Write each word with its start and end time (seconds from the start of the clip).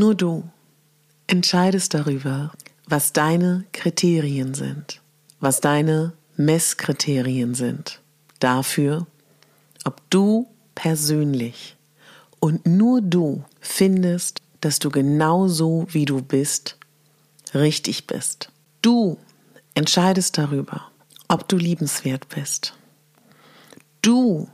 Nur 0.00 0.14
du, 0.14 0.48
entscheidest 1.26 1.92
darüber, 1.92 2.52
was 2.86 3.12
deine 3.12 3.66
Kriterien 3.72 4.54
sind, 4.54 5.02
was 5.40 5.60
deine 5.60 6.14
Messkriterien 6.36 7.54
sind, 7.54 8.00
dafür, 8.38 9.06
ob 9.84 10.00
du 10.08 10.48
persönlich 10.74 11.76
und 12.40 12.64
nur 12.66 13.02
du 13.02 13.44
findest, 13.60 14.40
dass 14.62 14.78
du 14.78 14.88
genau 14.88 15.48
so, 15.48 15.86
wie 15.90 16.06
du 16.06 16.22
bist, 16.22 16.78
richtig 17.52 18.06
bist. 18.06 18.50
Du 18.80 19.18
entscheidest 19.74 20.38
darüber, 20.38 20.90
ob 21.28 21.46
du 21.46 21.58
liebenswert 21.58 22.26
bist. 22.30 22.72
Du 24.00 24.48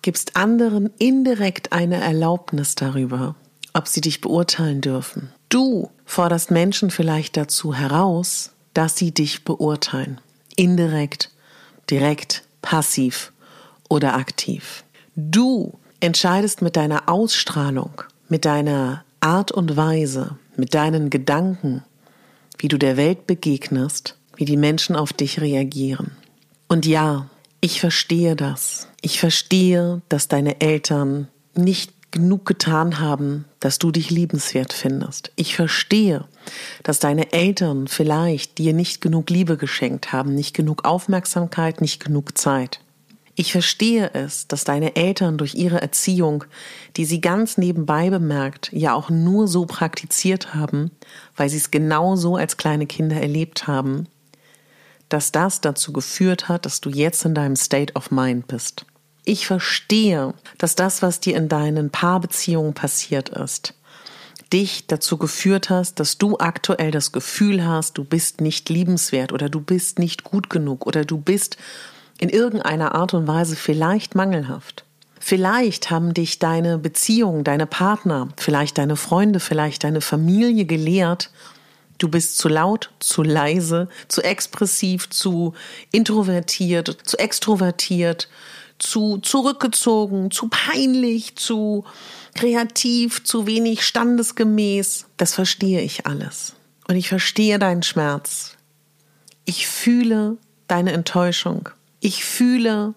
gibst 0.00 0.34
anderen 0.34 0.90
indirekt 0.96 1.72
eine 1.72 1.96
Erlaubnis 1.96 2.74
darüber, 2.74 3.36
ob 3.78 3.88
sie 3.88 4.00
dich 4.00 4.20
beurteilen 4.20 4.80
dürfen. 4.80 5.32
Du 5.48 5.90
forderst 6.04 6.50
Menschen 6.50 6.90
vielleicht 6.90 7.36
dazu 7.36 7.74
heraus, 7.74 8.50
dass 8.74 8.96
sie 8.96 9.12
dich 9.12 9.44
beurteilen. 9.44 10.20
Indirekt, 10.56 11.30
direkt, 11.88 12.42
passiv 12.60 13.32
oder 13.88 14.14
aktiv. 14.14 14.84
Du 15.14 15.78
entscheidest 16.00 16.60
mit 16.60 16.76
deiner 16.76 17.08
Ausstrahlung, 17.08 18.02
mit 18.28 18.44
deiner 18.44 19.04
Art 19.20 19.52
und 19.52 19.76
Weise, 19.76 20.36
mit 20.56 20.74
deinen 20.74 21.08
Gedanken, 21.08 21.84
wie 22.58 22.68
du 22.68 22.78
der 22.78 22.96
Welt 22.96 23.26
begegnest, 23.26 24.16
wie 24.36 24.44
die 24.44 24.56
Menschen 24.56 24.96
auf 24.96 25.12
dich 25.12 25.40
reagieren. 25.40 26.12
Und 26.66 26.84
ja, 26.84 27.28
ich 27.60 27.80
verstehe 27.80 28.36
das. 28.36 28.88
Ich 29.00 29.18
verstehe, 29.18 30.02
dass 30.08 30.28
deine 30.28 30.60
Eltern 30.60 31.28
nicht 31.54 31.92
genug 32.10 32.46
getan 32.46 33.00
haben, 33.00 33.44
dass 33.60 33.78
du 33.78 33.90
dich 33.90 34.10
liebenswert 34.10 34.72
findest. 34.72 35.30
Ich 35.36 35.54
verstehe, 35.54 36.24
dass 36.82 36.98
deine 36.98 37.32
Eltern 37.32 37.88
vielleicht 37.88 38.58
dir 38.58 38.72
nicht 38.72 39.00
genug 39.00 39.30
Liebe 39.30 39.56
geschenkt 39.56 40.12
haben, 40.12 40.34
nicht 40.34 40.54
genug 40.54 40.84
Aufmerksamkeit, 40.84 41.80
nicht 41.80 42.02
genug 42.02 42.38
Zeit. 42.38 42.80
Ich 43.34 43.52
verstehe 43.52 44.10
es, 44.14 44.48
dass 44.48 44.64
deine 44.64 44.96
Eltern 44.96 45.38
durch 45.38 45.54
ihre 45.54 45.80
Erziehung, 45.80 46.44
die 46.96 47.04
sie 47.04 47.20
ganz 47.20 47.56
nebenbei 47.56 48.10
bemerkt, 48.10 48.68
ja 48.72 48.94
auch 48.94 49.10
nur 49.10 49.46
so 49.46 49.64
praktiziert 49.64 50.54
haben, 50.54 50.90
weil 51.36 51.48
sie 51.48 51.58
es 51.58 51.70
genau 51.70 52.16
so 52.16 52.34
als 52.34 52.56
kleine 52.56 52.86
Kinder 52.86 53.14
erlebt 53.14 53.68
haben, 53.68 54.08
dass 55.08 55.30
das 55.30 55.60
dazu 55.60 55.92
geführt 55.92 56.48
hat, 56.48 56.66
dass 56.66 56.80
du 56.80 56.90
jetzt 56.90 57.24
in 57.24 57.34
deinem 57.34 57.54
State 57.54 57.94
of 57.94 58.10
Mind 58.10 58.48
bist. 58.48 58.86
Ich 59.28 59.46
verstehe, 59.46 60.32
dass 60.56 60.74
das, 60.74 61.02
was 61.02 61.20
dir 61.20 61.36
in 61.36 61.50
deinen 61.50 61.90
Paarbeziehungen 61.90 62.72
passiert 62.72 63.28
ist, 63.28 63.74
dich 64.54 64.86
dazu 64.86 65.18
geführt 65.18 65.68
hast, 65.68 66.00
dass 66.00 66.16
du 66.16 66.38
aktuell 66.38 66.90
das 66.90 67.12
Gefühl 67.12 67.62
hast, 67.62 67.98
du 67.98 68.04
bist 68.04 68.40
nicht 68.40 68.70
liebenswert 68.70 69.30
oder 69.30 69.50
du 69.50 69.60
bist 69.60 69.98
nicht 69.98 70.24
gut 70.24 70.48
genug 70.48 70.86
oder 70.86 71.04
du 71.04 71.18
bist 71.18 71.58
in 72.18 72.30
irgendeiner 72.30 72.94
Art 72.94 73.12
und 73.12 73.26
Weise 73.26 73.54
vielleicht 73.54 74.14
mangelhaft. 74.14 74.86
Vielleicht 75.20 75.90
haben 75.90 76.14
dich 76.14 76.38
deine 76.38 76.78
Beziehungen, 76.78 77.44
deine 77.44 77.66
Partner, 77.66 78.28
vielleicht 78.38 78.78
deine 78.78 78.96
Freunde, 78.96 79.40
vielleicht 79.40 79.84
deine 79.84 80.00
Familie 80.00 80.64
gelehrt, 80.64 81.30
Du 81.98 82.08
bist 82.08 82.38
zu 82.38 82.48
laut, 82.48 82.92
zu 83.00 83.24
leise, 83.24 83.88
zu 84.06 84.22
expressiv, 84.22 85.10
zu 85.10 85.54
introvertiert, 85.90 86.96
zu 87.02 87.18
extrovertiert, 87.18 88.28
zu 88.78 89.18
zurückgezogen, 89.18 90.30
zu 90.30 90.48
peinlich, 90.48 91.36
zu 91.36 91.84
kreativ, 92.34 93.24
zu 93.24 93.46
wenig 93.46 93.84
standesgemäß. 93.84 95.06
Das 95.16 95.34
verstehe 95.34 95.80
ich 95.80 96.06
alles. 96.06 96.54
Und 96.86 96.96
ich 96.96 97.08
verstehe 97.08 97.58
deinen 97.58 97.82
Schmerz. 97.82 98.56
Ich 99.44 99.66
fühle 99.66 100.36
deine 100.68 100.92
Enttäuschung. 100.92 101.68
Ich 102.00 102.24
fühle 102.24 102.94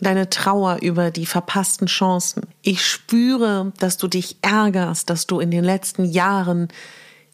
deine 0.00 0.30
Trauer 0.30 0.78
über 0.82 1.10
die 1.10 1.26
verpassten 1.26 1.86
Chancen. 1.86 2.42
Ich 2.62 2.84
spüre, 2.84 3.72
dass 3.78 3.96
du 3.96 4.08
dich 4.08 4.36
ärgerst, 4.42 5.08
dass 5.10 5.26
du 5.26 5.40
in 5.40 5.50
den 5.50 5.64
letzten 5.64 6.04
Jahren 6.04 6.68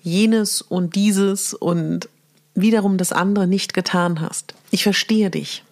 jenes 0.00 0.62
und 0.62 0.94
dieses 0.94 1.54
und 1.54 2.08
wiederum 2.54 2.98
das 2.98 3.12
andere 3.12 3.46
nicht 3.46 3.74
getan 3.74 4.20
hast. 4.20 4.54
Ich 4.70 4.82
verstehe 4.82 5.30
dich. 5.30 5.64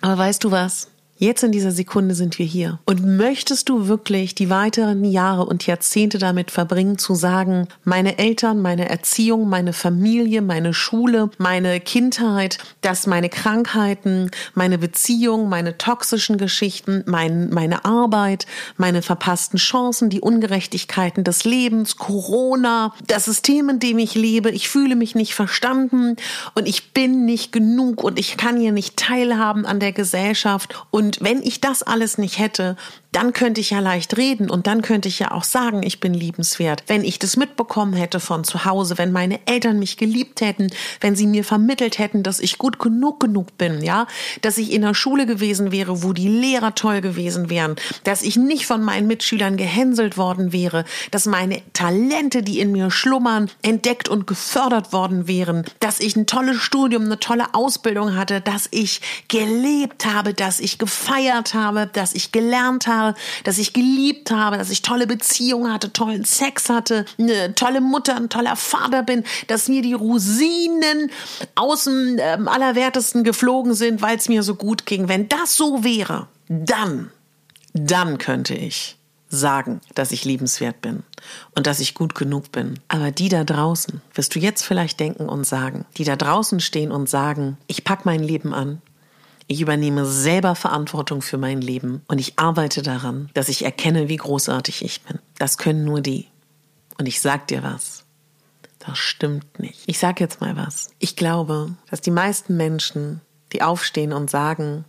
Aber 0.00 0.18
weißt 0.18 0.44
du 0.44 0.50
was? 0.50 0.89
Jetzt 1.22 1.42
in 1.42 1.52
dieser 1.52 1.70
Sekunde 1.70 2.14
sind 2.14 2.38
wir 2.38 2.46
hier. 2.46 2.78
Und 2.86 3.04
möchtest 3.04 3.68
du 3.68 3.88
wirklich 3.88 4.34
die 4.34 4.48
weiteren 4.48 5.04
Jahre 5.04 5.44
und 5.44 5.66
Jahrzehnte 5.66 6.16
damit 6.16 6.50
verbringen, 6.50 6.96
zu 6.96 7.14
sagen, 7.14 7.68
meine 7.84 8.16
Eltern, 8.16 8.62
meine 8.62 8.88
Erziehung, 8.88 9.46
meine 9.46 9.74
Familie, 9.74 10.40
meine 10.40 10.72
Schule, 10.72 11.28
meine 11.36 11.78
Kindheit, 11.80 12.56
dass 12.80 13.06
meine 13.06 13.28
Krankheiten, 13.28 14.30
meine 14.54 14.78
Beziehung, 14.78 15.50
meine 15.50 15.76
toxischen 15.76 16.38
Geschichten, 16.38 17.04
mein, 17.04 17.50
meine 17.50 17.84
Arbeit, 17.84 18.46
meine 18.78 19.02
verpassten 19.02 19.58
Chancen, 19.58 20.08
die 20.08 20.22
Ungerechtigkeiten 20.22 21.22
des 21.22 21.44
Lebens, 21.44 21.98
Corona, 21.98 22.94
das 23.06 23.26
System, 23.26 23.68
in 23.68 23.78
dem 23.78 23.98
ich 23.98 24.14
lebe, 24.14 24.50
ich 24.52 24.70
fühle 24.70 24.96
mich 24.96 25.14
nicht 25.14 25.34
verstanden 25.34 26.16
und 26.54 26.66
ich 26.66 26.94
bin 26.94 27.26
nicht 27.26 27.52
genug 27.52 28.02
und 28.02 28.18
ich 28.18 28.38
kann 28.38 28.58
hier 28.58 28.72
nicht 28.72 28.96
teilhaben 28.96 29.66
an 29.66 29.80
der 29.80 29.92
Gesellschaft 29.92 30.82
und 30.90 31.09
und 31.10 31.20
wenn 31.22 31.42
ich 31.42 31.60
das 31.60 31.82
alles 31.82 32.18
nicht 32.18 32.38
hätte, 32.38 32.76
dann 33.12 33.32
könnte 33.32 33.60
ich 33.60 33.70
ja 33.70 33.80
leicht 33.80 34.16
reden 34.16 34.50
und 34.50 34.66
dann 34.66 34.82
könnte 34.82 35.08
ich 35.08 35.18
ja 35.18 35.32
auch 35.32 35.42
sagen, 35.42 35.82
ich 35.82 35.98
bin 35.98 36.14
liebenswert. 36.14 36.84
Wenn 36.86 37.02
ich 37.02 37.18
das 37.18 37.36
mitbekommen 37.36 37.94
hätte 37.94 38.20
von 38.20 38.44
zu 38.44 38.64
Hause, 38.64 38.98
wenn 38.98 39.10
meine 39.10 39.40
Eltern 39.46 39.78
mich 39.78 39.96
geliebt 39.96 40.40
hätten, 40.40 40.70
wenn 41.00 41.16
sie 41.16 41.26
mir 41.26 41.44
vermittelt 41.44 41.98
hätten, 41.98 42.22
dass 42.22 42.38
ich 42.38 42.58
gut 42.58 42.78
genug 42.78 43.18
genug 43.18 43.58
bin, 43.58 43.82
ja, 43.82 44.06
dass 44.42 44.58
ich 44.58 44.72
in 44.72 44.82
der 44.82 44.94
Schule 44.94 45.26
gewesen 45.26 45.72
wäre, 45.72 46.02
wo 46.02 46.12
die 46.12 46.28
Lehrer 46.28 46.74
toll 46.74 47.00
gewesen 47.00 47.50
wären, 47.50 47.76
dass 48.04 48.22
ich 48.22 48.36
nicht 48.36 48.66
von 48.66 48.82
meinen 48.82 49.08
Mitschülern 49.08 49.56
gehänselt 49.56 50.16
worden 50.16 50.52
wäre, 50.52 50.84
dass 51.10 51.26
meine 51.26 51.62
Talente, 51.72 52.42
die 52.42 52.60
in 52.60 52.70
mir 52.70 52.90
schlummern, 52.90 53.50
entdeckt 53.62 54.08
und 54.08 54.26
gefördert 54.26 54.92
worden 54.92 55.26
wären, 55.26 55.64
dass 55.80 55.98
ich 55.98 56.14
ein 56.14 56.26
tolles 56.26 56.58
Studium, 56.58 57.04
eine 57.04 57.18
tolle 57.18 57.54
Ausbildung 57.54 58.14
hatte, 58.16 58.40
dass 58.40 58.68
ich 58.70 59.00
gelebt 59.28 60.06
habe, 60.06 60.32
dass 60.32 60.60
ich 60.60 60.78
gefeiert 60.78 61.54
habe, 61.54 61.88
dass 61.92 62.14
ich 62.14 62.30
gelernt 62.30 62.86
habe, 62.86 62.99
dass 63.44 63.58
ich 63.58 63.72
geliebt 63.72 64.30
habe, 64.30 64.58
dass 64.58 64.70
ich 64.70 64.82
tolle 64.82 65.06
Beziehungen 65.06 65.72
hatte, 65.72 65.92
tollen 65.92 66.24
Sex 66.24 66.68
hatte, 66.68 67.04
eine 67.18 67.54
tolle 67.54 67.80
Mutter, 67.80 68.16
ein 68.16 68.28
toller 68.28 68.56
Vater 68.56 69.02
bin, 69.02 69.24
dass 69.48 69.68
mir 69.68 69.82
die 69.82 69.94
Rosinen 69.94 71.10
aus 71.54 71.84
dem 71.84 72.18
äh, 72.18 72.38
Allerwertesten 72.46 73.24
geflogen 73.24 73.74
sind, 73.74 74.02
weil 74.02 74.16
es 74.16 74.28
mir 74.28 74.42
so 74.42 74.54
gut 74.54 74.86
ging. 74.86 75.08
Wenn 75.08 75.28
das 75.28 75.56
so 75.56 75.84
wäre, 75.84 76.28
dann, 76.48 77.10
dann 77.72 78.18
könnte 78.18 78.54
ich 78.54 78.96
sagen, 79.30 79.80
dass 79.94 80.10
ich 80.10 80.24
liebenswert 80.24 80.82
bin 80.82 81.04
und 81.54 81.66
dass 81.66 81.80
ich 81.80 81.94
gut 81.94 82.14
genug 82.14 82.50
bin. 82.52 82.80
Aber 82.88 83.12
die 83.12 83.28
da 83.28 83.44
draußen, 83.44 84.02
wirst 84.14 84.34
du 84.34 84.40
jetzt 84.40 84.62
vielleicht 84.62 84.98
denken 84.98 85.28
und 85.28 85.46
sagen, 85.46 85.86
die 85.96 86.04
da 86.04 86.16
draußen 86.16 86.60
stehen 86.60 86.90
und 86.90 87.08
sagen, 87.08 87.56
ich 87.68 87.84
pack 87.84 88.04
mein 88.04 88.22
Leben 88.22 88.52
an, 88.52 88.82
ich 89.50 89.60
übernehme 89.60 90.06
selber 90.06 90.54
Verantwortung 90.54 91.22
für 91.22 91.36
mein 91.36 91.60
Leben 91.60 92.02
und 92.06 92.20
ich 92.20 92.38
arbeite 92.38 92.82
daran, 92.82 93.30
dass 93.34 93.48
ich 93.48 93.64
erkenne, 93.64 94.08
wie 94.08 94.16
großartig 94.16 94.84
ich 94.84 95.02
bin. 95.02 95.18
Das 95.38 95.58
können 95.58 95.84
nur 95.84 96.00
die. 96.00 96.28
Und 96.98 97.06
ich 97.06 97.20
sag 97.20 97.48
dir 97.48 97.64
was. 97.64 98.04
Das 98.78 98.96
stimmt 98.96 99.58
nicht. 99.58 99.82
Ich 99.86 99.98
sag 99.98 100.20
jetzt 100.20 100.40
mal 100.40 100.56
was. 100.56 100.90
Ich 101.00 101.16
glaube, 101.16 101.74
dass 101.90 102.00
die 102.00 102.12
meisten 102.12 102.56
Menschen, 102.56 103.22
die 103.52 103.62
aufstehen 103.62 104.12
und 104.12 104.30
sagen, 104.30 104.84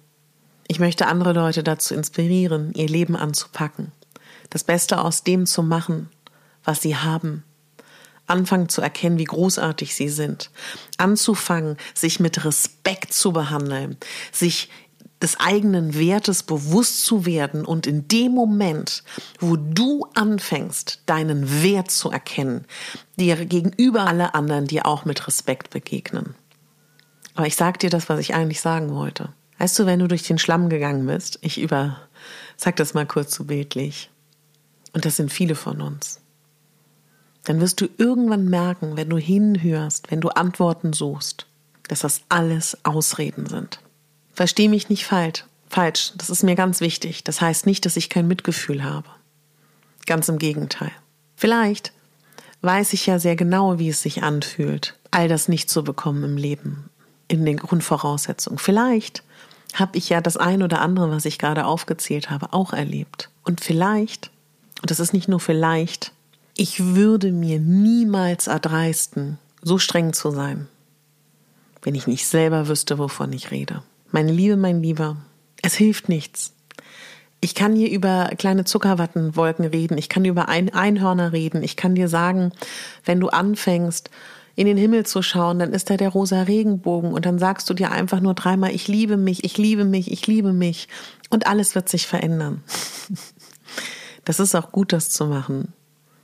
ich 0.67 0.79
möchte 0.79 1.07
andere 1.07 1.33
Leute 1.33 1.63
dazu 1.63 1.95
inspirieren, 1.95 2.71
ihr 2.75 2.87
Leben 2.87 3.15
anzupacken, 3.15 3.91
das 4.51 4.63
Beste 4.63 5.01
aus 5.01 5.23
dem 5.23 5.47
zu 5.47 5.63
machen, 5.63 6.07
was 6.63 6.83
sie 6.83 6.95
haben. 6.95 7.43
Anfangen 8.31 8.69
zu 8.69 8.81
erkennen, 8.81 9.19
wie 9.19 9.25
großartig 9.25 9.95
sie 9.95 10.10
sind. 10.10 10.50
Anzufangen, 10.98 11.78
sich 11.94 12.19
mit 12.19 12.44
Respekt 12.45 13.13
zu 13.13 13.31
behandeln, 13.31 13.98
sich 14.31 14.69
des 15.22 15.39
eigenen 15.39 15.94
Wertes 15.94 16.44
bewusst 16.44 17.06
zu 17.06 17.25
werden 17.25 17.63
und 17.63 17.86
in 17.86 18.07
dem 18.07 18.31
Moment, 18.31 19.04
wo 19.39 19.56
du 19.56 20.07
anfängst, 20.16 21.04
deinen 21.06 21.62
Wert 21.62 21.92
zu 21.92 22.10
erkennen, 22.10 22.66
dir 23.18 23.45
gegenüber 23.45 24.07
alle 24.07 24.33
anderen 24.33 24.66
dir 24.66 24.86
auch 24.88 25.06
mit 25.06 25.28
Respekt 25.28 25.69
begegnen. 25.69 26.33
Aber 27.36 27.48
ich 27.48 27.56
sag 27.56 27.80
dir 27.80 27.89
das, 27.89 28.10
was 28.10 28.19
ich 28.19 28.33
eigentlich 28.33 28.62
sagen 28.62 28.94
wollte. 28.94 29.30
Weißt 29.60 29.78
du, 29.78 29.86
wenn 29.86 30.00
du 30.00 30.07
durch 30.07 30.24
den 30.24 30.39
Schlamm 30.39 30.69
gegangen 30.69 31.06
bist, 31.06 31.38
ich 31.42 31.60
über, 31.60 31.98
sag 32.57 32.78
das 32.78 32.94
mal 32.94 33.06
kurz 33.06 33.36
so 33.36 33.44
bildlich, 33.44 34.10
und 34.94 35.06
das 35.06 35.16
sind 35.16 35.31
viele 35.31 35.56
von 35.56 35.81
uns, 35.81 36.19
dann 37.43 37.59
wirst 37.59 37.81
du 37.81 37.88
irgendwann 37.97 38.49
merken, 38.49 38.97
wenn 38.97 39.09
du 39.09 39.17
hinhörst, 39.17 40.11
wenn 40.11 40.21
du 40.21 40.29
Antworten 40.29 40.93
suchst, 40.93 41.47
dass 41.88 41.99
das 41.99 42.21
alles 42.29 42.77
Ausreden 42.83 43.47
sind. 43.47 43.79
Versteh 44.33 44.67
mich 44.67 44.89
nicht 44.89 45.05
falsch. 45.05 45.45
Falsch, 45.69 46.13
das 46.17 46.29
ist 46.29 46.43
mir 46.43 46.55
ganz 46.55 46.81
wichtig. 46.81 47.23
Das 47.23 47.41
heißt 47.41 47.65
nicht, 47.65 47.85
dass 47.85 47.97
ich 47.97 48.09
kein 48.09 48.27
Mitgefühl 48.27 48.83
habe. 48.83 49.07
Ganz 50.05 50.27
im 50.29 50.38
Gegenteil. 50.38 50.91
Vielleicht 51.35 51.93
weiß 52.61 52.93
ich 52.93 53.05
ja 53.05 53.19
sehr 53.19 53.35
genau, 53.35 53.79
wie 53.79 53.89
es 53.89 54.01
sich 54.01 54.23
anfühlt, 54.23 54.97
all 55.09 55.27
das 55.27 55.47
nicht 55.47 55.69
zu 55.69 55.83
bekommen 55.83 56.23
im 56.23 56.37
Leben, 56.37 56.89
in 57.27 57.45
den 57.45 57.57
Grundvoraussetzungen. 57.57 58.59
Vielleicht 58.59 59.23
habe 59.73 59.97
ich 59.97 60.09
ja 60.09 60.21
das 60.21 60.37
ein 60.37 60.61
oder 60.61 60.81
andere, 60.81 61.09
was 61.09 61.25
ich 61.25 61.39
gerade 61.39 61.65
aufgezählt 61.65 62.29
habe, 62.29 62.53
auch 62.53 62.73
erlebt. 62.73 63.29
Und 63.44 63.61
vielleicht 63.61 64.29
und 64.81 64.89
das 64.89 64.99
ist 64.99 65.13
nicht 65.13 65.27
nur 65.27 65.39
vielleicht, 65.39 66.11
ich 66.56 66.95
würde 66.95 67.31
mir 67.31 67.59
niemals 67.59 68.48
erdreisten, 68.48 69.38
so 69.62 69.77
streng 69.77 70.13
zu 70.13 70.31
sein, 70.31 70.68
wenn 71.81 71.95
ich 71.95 72.07
nicht 72.07 72.27
selber 72.27 72.68
wüsste, 72.68 72.98
wovon 72.98 73.31
ich 73.33 73.51
rede. 73.51 73.83
Meine 74.12 74.31
Liebe, 74.31 74.57
mein 74.57 74.81
Lieber, 74.81 75.18
es 75.62 75.75
hilft 75.75 76.09
nichts. 76.09 76.53
Ich 77.39 77.56
kann 77.56 77.75
hier 77.75 77.89
über 77.89 78.30
kleine 78.38 78.65
Zuckerwattenwolken 78.65 79.65
reden, 79.65 79.98
ich 79.98 80.09
kann 80.09 80.25
über 80.25 80.48
Ein 80.48 80.71
Einhörner 80.74 81.33
reden, 81.33 81.63
ich 81.63 81.75
kann 81.75 81.95
dir 81.95 82.07
sagen, 82.07 82.51
wenn 83.06 83.19
du 83.19 83.30
anfängst, 83.30 84.12
in 84.56 84.68
den 84.68 84.77
Himmel 84.77 85.06
zu 85.06 85.21
schauen, 85.21 85.59
dann 85.59 85.74
ist 85.74 85.89
da 85.89 85.97
der 85.97 86.09
rosa 86.09 86.44
Regenbogen 86.44 87.13
und 87.13 87.25
dann 87.25 87.39
sagst 87.39 87.69
du 87.69 87.74
dir 87.74 87.92
einfach 87.92 88.19
nur 88.19 88.36
dreimal, 88.36 88.71
ich 88.75 88.88
liebe 88.88 89.18
mich, 89.18 89.44
ich 89.44 89.57
liebe 89.57 89.86
mich, 89.86 90.12
ich 90.12 90.27
liebe 90.27 90.54
mich 90.54 90.88
und 91.30 91.47
alles 91.47 91.74
wird 91.74 91.89
sich 91.89 92.07
verändern. 92.07 92.63
Das 94.24 94.39
ist 94.39 94.54
auch 94.54 94.71
gut, 94.71 94.94
das 94.94 95.09
zu 95.09 95.25
machen. 95.25 95.74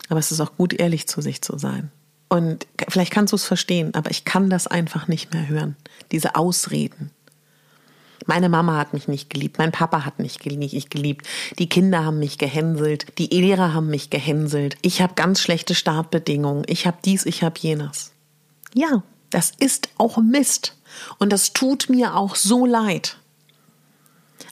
Aber 0.09 0.19
es 0.19 0.31
ist 0.31 0.39
auch 0.39 0.55
gut, 0.55 0.73
ehrlich 0.73 1.07
zu 1.07 1.21
sich 1.21 1.41
zu 1.41 1.57
sein. 1.57 1.91
Und 2.29 2.67
vielleicht 2.89 3.11
kannst 3.11 3.31
du 3.31 3.35
es 3.35 3.45
verstehen, 3.45 3.93
aber 3.93 4.11
ich 4.11 4.25
kann 4.25 4.49
das 4.49 4.67
einfach 4.67 5.07
nicht 5.07 5.33
mehr 5.33 5.47
hören. 5.47 5.75
Diese 6.11 6.35
Ausreden. 6.35 7.11
Meine 8.25 8.49
Mama 8.49 8.77
hat 8.77 8.93
mich 8.93 9.07
nicht 9.07 9.29
geliebt, 9.29 9.57
mein 9.57 9.71
Papa 9.71 10.03
hat 10.03 10.19
mich 10.19 10.43
nicht 10.43 10.89
geliebt, 10.89 11.25
die 11.59 11.69
Kinder 11.69 12.03
haben 12.03 12.19
mich 12.19 12.37
gehänselt, 12.37 13.17
die 13.17 13.27
Lehrer 13.27 13.73
haben 13.73 13.87
mich 13.87 14.09
gehänselt, 14.09 14.75
ich 14.81 15.01
habe 15.01 15.13
ganz 15.13 15.39
schlechte 15.39 15.75
Startbedingungen, 15.75 16.65
ich 16.67 16.85
habe 16.85 16.97
dies, 17.05 17.25
ich 17.25 17.41
habe 17.43 17.57
jenes. 17.57 18.11
Ja, 18.73 19.01
das 19.29 19.53
ist 19.57 19.89
auch 19.97 20.17
Mist 20.17 20.75
und 21.19 21.31
das 21.31 21.53
tut 21.53 21.89
mir 21.89 22.17
auch 22.17 22.35
so 22.35 22.65
leid. 22.65 23.17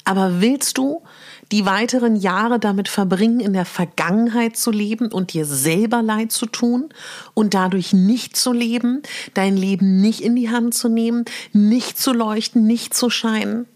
Aber 0.06 0.40
willst 0.40 0.78
du 0.78 1.04
die 1.52 1.66
weiteren 1.66 2.16
Jahre 2.16 2.60
damit 2.60 2.88
verbringen, 2.88 3.40
in 3.40 3.54
der 3.54 3.66
Vergangenheit 3.66 4.58
zu 4.58 4.72
leben 4.72 5.12
und 5.12 5.34
dir 5.34 5.46
selber 5.46 6.02
leid 6.02 6.32
zu 6.32 6.46
tun 6.46 6.90
und 7.34 7.54
dadurch 7.54 7.94
nicht 7.94 8.36
zu 8.36 8.52
leben, 8.52 9.04
dein 9.34 9.56
Leben 9.56 10.02
nicht 10.02 10.22
in 10.22 10.36
die 10.36 10.50
Hand 10.50 10.74
zu 10.74 10.90
nehmen, 10.90 11.26
nicht 11.54 12.00
zu 12.00 12.14
leuchten, 12.14 12.66
nicht 12.66 12.94
zu 12.94 13.10
scheinen? 13.10 13.68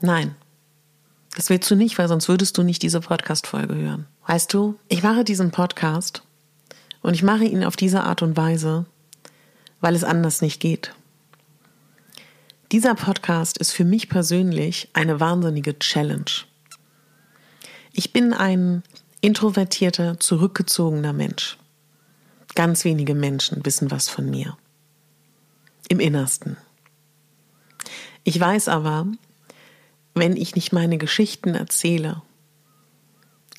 Nein, 0.00 0.34
das 1.36 1.50
willst 1.50 1.70
du 1.70 1.76
nicht, 1.76 1.98
weil 1.98 2.08
sonst 2.08 2.28
würdest 2.28 2.58
du 2.58 2.62
nicht 2.62 2.82
diese 2.82 3.00
Podcast-Folge 3.00 3.74
hören. 3.74 4.06
Weißt 4.26 4.52
du, 4.52 4.76
ich 4.88 5.02
mache 5.02 5.24
diesen 5.24 5.50
Podcast 5.50 6.22
und 7.02 7.14
ich 7.14 7.22
mache 7.22 7.44
ihn 7.44 7.64
auf 7.64 7.76
diese 7.76 8.02
Art 8.04 8.22
und 8.22 8.36
Weise, 8.36 8.86
weil 9.80 9.94
es 9.94 10.04
anders 10.04 10.42
nicht 10.42 10.60
geht. 10.60 10.94
Dieser 12.72 12.94
Podcast 12.94 13.58
ist 13.58 13.72
für 13.72 13.84
mich 13.84 14.08
persönlich 14.08 14.88
eine 14.94 15.20
wahnsinnige 15.20 15.78
Challenge. 15.78 16.24
Ich 17.96 18.12
bin 18.12 18.32
ein 18.32 18.82
introvertierter, 19.20 20.18
zurückgezogener 20.18 21.12
Mensch. 21.12 21.58
Ganz 22.56 22.84
wenige 22.84 23.14
Menschen 23.14 23.64
wissen 23.64 23.92
was 23.92 24.08
von 24.08 24.28
mir. 24.28 24.58
Im 25.88 26.00
Innersten. 26.00 26.56
Ich 28.24 28.38
weiß 28.40 28.66
aber, 28.66 29.06
wenn 30.12 30.36
ich 30.36 30.56
nicht 30.56 30.72
meine 30.72 30.98
Geschichten 30.98 31.54
erzähle, 31.54 32.22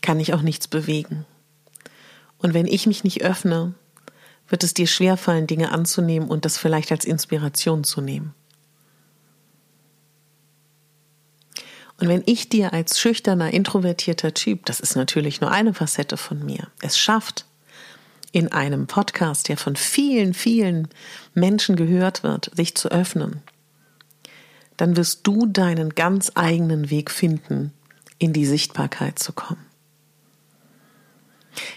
kann 0.02 0.20
ich 0.20 0.34
auch 0.34 0.42
nichts 0.42 0.68
bewegen. 0.68 1.26
Und 2.38 2.54
wenn 2.54 2.68
ich 2.68 2.88
mich 2.88 3.06
nicht 3.06 3.24
öffne, 3.24 3.74
wird 4.50 4.66
es 4.66 4.74
dir 4.74 4.88
schwerfallen, 4.88 5.48
Dinge 5.48 5.72
anzunehmen 5.72 6.28
und 6.28 6.44
das 6.44 6.58
vielleicht 6.58 6.92
als 6.92 7.06
Inspiration 7.06 7.86
zu 7.86 8.02
nehmen. 8.02 8.34
Und 12.00 12.10
wenn 12.10 12.24
ich 12.26 12.50
dir 12.50 12.74
als 12.74 13.00
schüchterner, 13.00 13.54
introvertierter 13.54 14.34
Typ, 14.34 14.66
das 14.66 14.80
ist 14.80 14.96
natürlich 14.96 15.40
nur 15.40 15.52
eine 15.52 15.74
Facette 15.74 16.18
von 16.18 16.46
mir, 16.46 16.68
es 16.82 16.98
schafft, 16.98 17.46
in 18.32 18.52
einem 18.52 18.86
Podcast, 18.86 19.48
der 19.48 19.56
von 19.56 19.78
vielen, 19.78 20.34
vielen 20.34 20.90
Menschen 21.34 21.78
gehört 21.78 22.22
wird, 22.22 22.52
sich 22.54 22.76
zu 22.76 22.90
öffnen, 22.90 23.42
dann 24.76 24.98
wirst 24.98 25.26
du 25.26 25.46
deinen 25.46 25.92
ganz 25.92 26.34
eigenen 26.36 26.90
Weg 26.90 27.12
finden, 27.12 27.72
in 28.18 28.34
die 28.34 28.46
Sichtbarkeit 28.46 29.20
zu 29.20 29.32
kommen. 29.32 29.66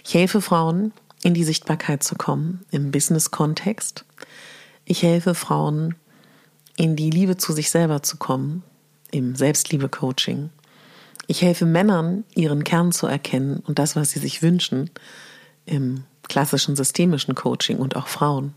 Ich 0.05 0.15
helfe 0.15 0.41
Frauen, 0.41 0.93
in 1.23 1.35
die 1.35 1.45
Sichtbarkeit 1.45 2.03
zu 2.03 2.17
kommen, 2.17 2.65
im 2.73 2.91
Business-Kontext. 2.91 4.05
Ich 4.85 5.05
helfe 5.05 5.37
Frauen, 5.37 5.95
in 6.77 6.97
die 6.97 7.11
Liebe 7.11 7.37
zu 7.37 7.53
sich 7.53 7.71
selber 7.71 8.03
zu 8.03 8.17
kommen, 8.17 8.65
im 9.11 9.35
Selbstliebe-Coaching. 9.35 10.51
Ich 11.27 11.43
helfe 11.43 11.67
Männern, 11.67 12.25
ihren 12.35 12.65
Kern 12.65 12.93
zu 12.93 13.07
erkennen 13.07 13.63
und 13.67 13.79
das, 13.79 13.97
was 13.97 14.11
sie 14.11 14.19
sich 14.19 14.43
wünschen, 14.43 14.91
im 15.67 16.05
klassischen 16.29 16.77
systemischen 16.77 17.35
Coaching 17.35 17.79
und 17.79 17.97
auch 17.97 18.09
Frauen. 18.09 18.55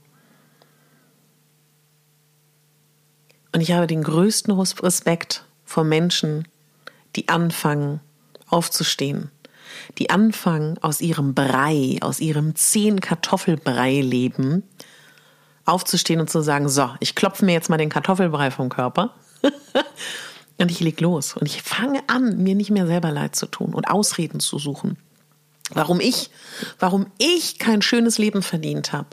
Und 3.54 3.62
ich 3.62 3.74
habe 3.74 3.88
den 3.88 4.04
größten 4.04 4.54
Respekt 4.54 5.46
vor 5.66 5.84
Menschen, 5.84 6.48
die 7.16 7.28
anfangen 7.28 8.00
aufzustehen, 8.48 9.32
die 9.98 10.10
anfangen 10.10 10.78
aus 10.82 11.02
ihrem 11.02 11.34
Brei, 11.34 11.98
aus 12.02 12.20
ihrem 12.20 12.56
zehn 12.56 13.02
Kartoffelbrei 13.02 14.02
leben, 14.02 14.64
aufzustehen 15.66 16.20
und 16.20 16.30
zu 16.30 16.42
sagen, 16.42 16.70
so, 16.70 16.90
ich 17.00 17.16
klopfe 17.16 17.46
mir 17.46 17.54
jetzt 17.54 17.70
mal 17.70 17.78
den 17.78 17.90
Kartoffelbrei 17.90 18.52
vom 18.52 18.70
Körper 18.70 19.16
Und 20.58 20.72
ich 20.72 20.80
leg 20.80 21.00
los 21.02 21.36
und 21.36 21.48
ich 21.48 21.62
fange 21.62 22.02
an, 22.08 22.38
mir 22.38 22.56
nicht 22.56 22.70
mehr 22.70 22.86
selber 22.86 23.12
leid 23.12 23.36
zu 23.36 23.48
tun 23.48 23.74
und 23.74 23.86
Ausreden 23.86 24.40
zu 24.40 24.60
suchen. 24.60 24.98
Warum 25.74 26.00
ich, 26.00 26.30
warum 26.80 27.08
ich 27.18 27.58
kein 27.58 27.82
schönes 27.82 28.18
Leben 28.18 28.44
verdient 28.44 28.94
habe. 28.94 29.08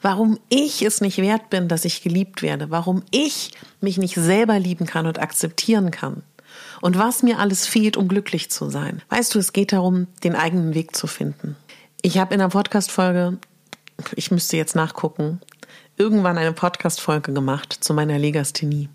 Warum 0.00 0.38
ich 0.48 0.82
es 0.82 1.00
nicht 1.00 1.18
wert 1.18 1.50
bin, 1.50 1.68
dass 1.68 1.84
ich 1.84 2.02
geliebt 2.02 2.42
werde. 2.42 2.70
Warum 2.70 3.02
ich 3.10 3.52
mich 3.80 3.98
nicht 3.98 4.14
selber 4.14 4.58
lieben 4.58 4.86
kann 4.86 5.06
und 5.06 5.20
akzeptieren 5.20 5.90
kann. 5.90 6.22
und 6.80 6.98
was 6.98 7.22
mir 7.22 7.38
alles 7.38 7.66
fehlt, 7.66 7.96
um 7.96 8.08
glücklich 8.08 8.50
zu 8.50 8.68
sein. 8.70 9.02
Weißt 9.08 9.34
du, 9.34 9.38
es 9.38 9.52
geht 9.52 9.72
darum, 9.72 10.08
den 10.24 10.34
eigenen 10.34 10.74
Weg 10.74 10.94
zu 10.96 11.06
finden. 11.06 11.56
Ich 12.02 12.18
habe 12.18 12.34
in 12.34 12.40
einer 12.40 12.50
Podcast-Folge, 12.50 13.38
ich 14.16 14.30
müsste 14.30 14.56
jetzt 14.56 14.74
nachgucken, 14.74 15.40
irgendwann 15.96 16.38
eine 16.38 16.52
Podcast-Folge 16.52 17.32
gemacht 17.32 17.72
zu 17.80 17.94
meiner 17.94 18.18
Legasthenie. 18.18 18.88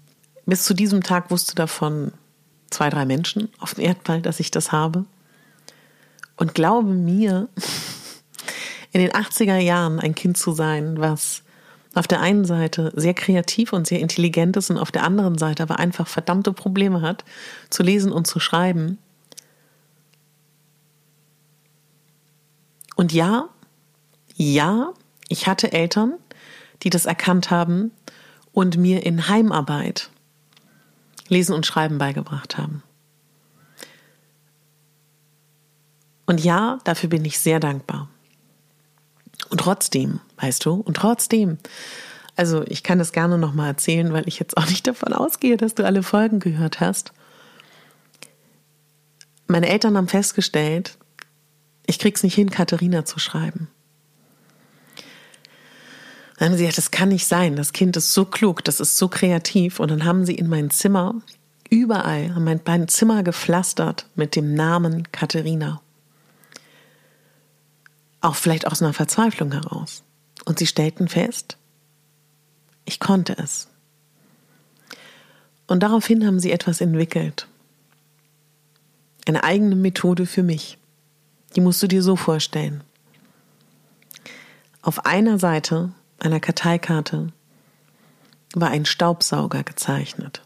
Bis 0.47 0.63
zu 0.63 0.73
diesem 0.73 1.03
Tag 1.03 1.29
wusste 1.29 1.55
davon 1.55 2.13
zwei, 2.69 2.89
drei 2.89 3.05
Menschen 3.05 3.49
auf 3.59 3.73
dem 3.73 3.83
Erdball, 3.83 4.21
dass 4.21 4.39
ich 4.39 4.49
das 4.49 4.71
habe. 4.71 5.03
Und 6.37 6.55
glaube 6.55 6.93
mir, 6.93 7.49
in 8.93 9.01
den 9.01 9.11
80er 9.11 9.57
Jahren 9.57 9.99
ein 9.99 10.15
Kind 10.15 10.37
zu 10.37 10.53
sein, 10.53 10.99
was 10.99 11.43
auf 11.95 12.07
der 12.07 12.21
einen 12.21 12.45
Seite 12.45 12.93
sehr 12.95 13.13
kreativ 13.13 13.73
und 13.73 13.87
sehr 13.87 13.99
intelligent 13.99 14.55
ist 14.55 14.69
und 14.69 14.77
auf 14.77 14.89
der 14.89 15.03
anderen 15.03 15.37
Seite 15.37 15.63
aber 15.63 15.79
einfach 15.79 16.07
verdammte 16.07 16.53
Probleme 16.53 17.01
hat, 17.01 17.25
zu 17.69 17.83
lesen 17.83 18.13
und 18.13 18.25
zu 18.25 18.39
schreiben. 18.39 18.99
Und 22.95 23.11
ja, 23.11 23.49
ja, 24.35 24.93
ich 25.27 25.45
hatte 25.45 25.73
Eltern, 25.73 26.13
die 26.83 26.89
das 26.89 27.05
erkannt 27.05 27.51
haben 27.51 27.91
und 28.53 28.77
mir 28.77 29.05
in 29.05 29.27
Heimarbeit 29.27 30.09
Lesen 31.29 31.53
und 31.53 31.65
Schreiben 31.65 31.97
beigebracht 31.97 32.57
haben. 32.57 32.83
Und 36.25 36.43
ja, 36.43 36.79
dafür 36.83 37.09
bin 37.09 37.25
ich 37.25 37.39
sehr 37.39 37.59
dankbar. 37.59 38.09
Und 39.49 39.59
trotzdem, 39.59 40.19
weißt 40.37 40.65
du, 40.65 40.73
und 40.73 40.95
trotzdem, 40.97 41.57
also 42.35 42.63
ich 42.67 42.83
kann 42.83 42.99
das 42.99 43.13
gerne 43.13 43.37
nochmal 43.37 43.69
erzählen, 43.69 44.11
weil 44.13 44.27
ich 44.27 44.39
jetzt 44.39 44.57
auch 44.57 44.67
nicht 44.67 44.85
davon 44.87 45.13
ausgehe, 45.13 45.57
dass 45.57 45.73
du 45.73 45.85
alle 45.85 46.03
Folgen 46.03 46.39
gehört 46.39 46.79
hast. 46.79 47.13
Meine 49.47 49.69
Eltern 49.69 49.95
haben 49.95 50.09
festgestellt, 50.09 50.97
ich 51.85 51.99
krieg's 51.99 52.23
nicht 52.23 52.35
hin, 52.35 52.49
Katharina 52.49 53.05
zu 53.05 53.17
schreiben. 53.17 53.69
Dann 56.37 56.49
haben 56.49 56.57
sie 56.57 56.63
gesagt, 56.63 56.77
das 56.77 56.91
kann 56.91 57.09
nicht 57.09 57.25
sein. 57.25 57.55
Das 57.55 57.73
Kind 57.73 57.97
ist 57.97 58.13
so 58.13 58.23
klug, 58.23 58.63
das 58.63 58.79
ist 58.79 58.97
so 58.97 59.07
kreativ. 59.07 59.79
Und 59.79 59.89
dann 59.89 60.05
haben 60.05 60.25
sie 60.25 60.35
in 60.35 60.47
mein 60.47 60.69
Zimmer, 60.69 61.15
überall, 61.69 62.33
haben 62.33 62.43
mein, 62.43 62.61
mein 62.65 62.87
Zimmer 62.87 63.23
gepflastert 63.23 64.05
mit 64.15 64.35
dem 64.35 64.53
Namen 64.53 65.11
Katharina. 65.11 65.81
Auch 68.21 68.35
vielleicht 68.35 68.67
aus 68.67 68.81
einer 68.81 68.93
Verzweiflung 68.93 69.51
heraus. 69.51 70.03
Und 70.45 70.59
sie 70.59 70.67
stellten 70.67 71.07
fest, 71.07 71.57
ich 72.85 72.99
konnte 72.99 73.35
es. 73.37 73.67
Und 75.65 75.81
daraufhin 75.81 76.25
haben 76.25 76.39
sie 76.39 76.51
etwas 76.51 76.81
entwickelt. 76.81 77.47
Eine 79.27 79.43
eigene 79.43 79.75
Methode 79.75 80.25
für 80.25 80.43
mich. 80.43 80.77
Die 81.55 81.61
musst 81.61 81.81
du 81.83 81.87
dir 81.87 82.01
so 82.01 82.15
vorstellen. 82.15 82.81
Auf 84.81 85.05
einer 85.05 85.37
Seite 85.37 85.91
einer 86.19 86.39
Karteikarte 86.39 87.31
war 88.53 88.69
ein 88.69 88.85
Staubsauger 88.85 89.63
gezeichnet. 89.63 90.41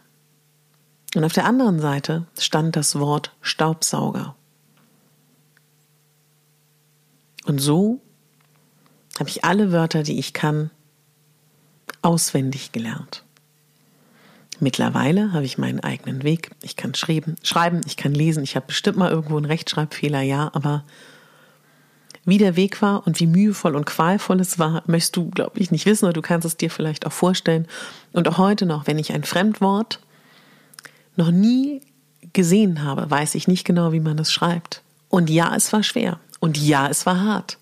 Und 1.14 1.24
auf 1.24 1.32
der 1.32 1.44
anderen 1.44 1.80
Seite 1.80 2.26
stand 2.38 2.76
das 2.76 2.98
Wort 2.98 3.34
Staubsauger. 3.40 4.34
Und 7.44 7.58
so 7.58 8.00
habe 9.18 9.28
ich 9.28 9.44
alle 9.44 9.72
Wörter, 9.72 10.02
die 10.02 10.18
ich 10.18 10.32
kann, 10.32 10.70
auswendig 12.00 12.72
gelernt. 12.72 13.24
Mittlerweile 14.60 15.32
habe 15.32 15.44
ich 15.44 15.58
meinen 15.58 15.80
eigenen 15.80 16.22
Weg. 16.22 16.52
Ich 16.62 16.76
kann 16.76 16.94
schreiben, 16.94 17.34
schreiben, 17.42 17.80
ich 17.84 17.96
kann 17.96 18.14
lesen. 18.14 18.44
Ich 18.44 18.54
habe 18.54 18.66
bestimmt 18.66 18.96
mal 18.96 19.10
irgendwo 19.10 19.36
einen 19.36 19.46
Rechtschreibfehler, 19.46 20.22
ja, 20.22 20.50
aber 20.54 20.84
wie 22.24 22.38
der 22.38 22.56
Weg 22.56 22.82
war 22.82 23.06
und 23.06 23.18
wie 23.20 23.26
mühevoll 23.26 23.74
und 23.74 23.84
qualvoll 23.84 24.40
es 24.40 24.58
war, 24.58 24.82
möchtest 24.86 25.16
du, 25.16 25.30
glaube 25.30 25.58
ich, 25.58 25.70
nicht 25.70 25.86
wissen 25.86 26.04
oder 26.04 26.12
du 26.12 26.22
kannst 26.22 26.46
es 26.46 26.56
dir 26.56 26.70
vielleicht 26.70 27.06
auch 27.06 27.12
vorstellen. 27.12 27.66
Und 28.12 28.28
auch 28.28 28.38
heute 28.38 28.66
noch, 28.66 28.86
wenn 28.86 28.98
ich 28.98 29.12
ein 29.12 29.24
Fremdwort 29.24 30.00
noch 31.16 31.30
nie 31.30 31.80
gesehen 32.32 32.84
habe, 32.84 33.10
weiß 33.10 33.34
ich 33.34 33.48
nicht 33.48 33.64
genau, 33.64 33.92
wie 33.92 34.00
man 34.00 34.18
es 34.18 34.32
schreibt. 34.32 34.82
Und 35.08 35.30
ja, 35.30 35.54
es 35.54 35.72
war 35.72 35.82
schwer. 35.82 36.20
Und 36.40 36.56
ja, 36.58 36.88
es 36.88 37.06
war 37.06 37.20
hart. 37.20 37.58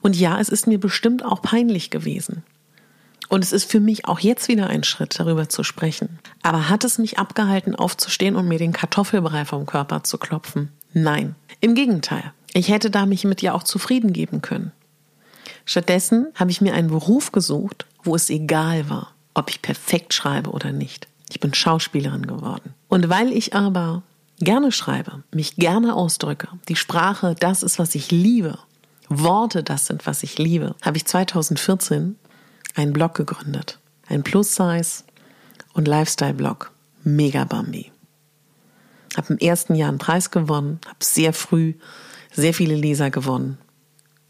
Und 0.00 0.16
ja, 0.16 0.38
es 0.38 0.48
ist 0.48 0.66
mir 0.66 0.78
bestimmt 0.78 1.24
auch 1.24 1.42
peinlich 1.42 1.90
gewesen. 1.90 2.42
Und 3.28 3.42
es 3.42 3.52
ist 3.52 3.70
für 3.70 3.80
mich 3.80 4.04
auch 4.06 4.20
jetzt 4.20 4.48
wieder 4.48 4.66
ein 4.66 4.84
Schritt, 4.84 5.18
darüber 5.18 5.48
zu 5.48 5.64
sprechen. 5.64 6.18
Aber 6.42 6.68
hat 6.68 6.84
es 6.84 6.98
mich 6.98 7.18
abgehalten, 7.18 7.74
aufzustehen 7.74 8.36
und 8.36 8.46
mir 8.46 8.58
den 8.58 8.74
Kartoffelbrei 8.74 9.46
vom 9.46 9.64
Körper 9.64 10.04
zu 10.04 10.18
klopfen? 10.18 10.70
Nein. 10.92 11.34
Im 11.60 11.74
Gegenteil. 11.74 12.32
Ich 12.54 12.68
hätte 12.68 12.90
da 12.90 13.06
mich 13.06 13.24
mit 13.24 13.42
ihr 13.42 13.54
auch 13.54 13.62
zufrieden 13.62 14.12
geben 14.12 14.42
können. 14.42 14.72
Stattdessen 15.64 16.28
habe 16.34 16.50
ich 16.50 16.60
mir 16.60 16.74
einen 16.74 16.88
Beruf 16.88 17.32
gesucht, 17.32 17.86
wo 18.02 18.14
es 18.14 18.30
egal 18.30 18.88
war, 18.90 19.14
ob 19.34 19.48
ich 19.50 19.62
perfekt 19.62 20.12
schreibe 20.12 20.50
oder 20.50 20.72
nicht. 20.72 21.08
Ich 21.30 21.40
bin 21.40 21.54
Schauspielerin 21.54 22.26
geworden. 22.26 22.74
Und 22.88 23.08
weil 23.08 23.32
ich 23.32 23.54
aber 23.54 24.02
gerne 24.38 24.72
schreibe, 24.72 25.22
mich 25.32 25.56
gerne 25.56 25.94
ausdrücke, 25.94 26.48
die 26.68 26.76
Sprache 26.76 27.34
das 27.38 27.62
ist, 27.62 27.78
was 27.78 27.94
ich 27.94 28.10
liebe, 28.10 28.58
Worte 29.08 29.62
das 29.62 29.86
sind, 29.86 30.06
was 30.06 30.22
ich 30.22 30.38
liebe, 30.38 30.74
habe 30.82 30.96
ich 30.96 31.06
2014 31.06 32.16
einen 32.74 32.92
Blog 32.92 33.14
gegründet. 33.14 33.78
Ein 34.08 34.22
Plus-Size 34.22 35.04
und 35.74 35.88
Lifestyle-Blog. 35.88 36.72
Mega 37.04 37.44
Bambi. 37.44 37.90
Habe 39.16 39.34
im 39.34 39.38
ersten 39.38 39.74
Jahr 39.74 39.88
einen 39.88 39.98
Preis 39.98 40.30
gewonnen, 40.30 40.80
habe 40.86 41.04
sehr 41.04 41.32
früh 41.32 41.74
sehr 42.32 42.54
viele 42.54 42.74
Leser 42.74 43.10
gewonnen. 43.10 43.58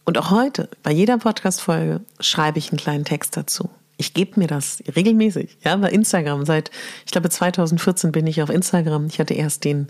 Und 0.04 0.18
auch 0.18 0.30
heute, 0.30 0.68
bei 0.82 0.90
jeder 0.90 1.18
Podcast-Folge, 1.18 2.00
schreibe 2.20 2.58
ich 2.58 2.70
einen 2.70 2.78
kleinen 2.78 3.04
Text 3.04 3.36
dazu. 3.36 3.70
Ich 3.96 4.14
gebe 4.14 4.40
mir 4.40 4.48
das 4.48 4.82
regelmäßig, 4.96 5.58
ja, 5.64 5.76
bei 5.76 5.90
Instagram. 5.90 6.44
Seit, 6.44 6.70
ich 7.06 7.12
glaube, 7.12 7.30
2014 7.30 8.10
bin 8.10 8.26
ich 8.26 8.42
auf 8.42 8.50
Instagram. 8.50 9.06
Ich 9.06 9.20
hatte 9.20 9.34
erst 9.34 9.64
den 9.64 9.88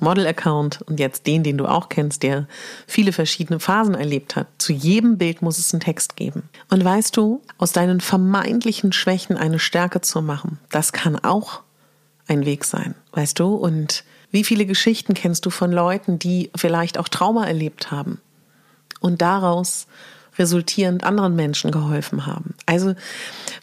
Model-Account 0.00 0.82
und 0.82 1.00
jetzt 1.00 1.26
den, 1.26 1.42
den 1.42 1.56
du 1.56 1.66
auch 1.66 1.88
kennst, 1.88 2.22
der 2.22 2.46
viele 2.86 3.12
verschiedene 3.12 3.60
Phasen 3.60 3.94
erlebt 3.94 4.36
hat. 4.36 4.48
Zu 4.58 4.72
jedem 4.72 5.18
Bild 5.18 5.40
muss 5.40 5.58
es 5.58 5.72
einen 5.72 5.80
Text 5.80 6.16
geben. 6.16 6.48
Und 6.68 6.84
weißt 6.84 7.16
du, 7.16 7.42
aus 7.58 7.72
deinen 7.72 8.00
vermeintlichen 8.00 8.92
Schwächen 8.92 9.36
eine 9.36 9.58
Stärke 9.58 10.00
zu 10.00 10.20
machen, 10.20 10.58
das 10.70 10.92
kann 10.92 11.16
auch 11.16 11.62
ein 12.26 12.44
Weg 12.44 12.64
sein, 12.64 12.94
weißt 13.12 13.38
du? 13.38 13.54
Und 13.54 14.04
wie 14.34 14.42
viele 14.42 14.66
Geschichten 14.66 15.14
kennst 15.14 15.46
du 15.46 15.50
von 15.50 15.70
Leuten, 15.70 16.18
die 16.18 16.50
vielleicht 16.56 16.98
auch 16.98 17.06
Trauma 17.06 17.46
erlebt 17.46 17.92
haben 17.92 18.20
und 18.98 19.22
daraus 19.22 19.86
resultierend 20.36 21.04
anderen 21.04 21.36
Menschen 21.36 21.70
geholfen 21.70 22.26
haben? 22.26 22.54
Also, 22.66 22.96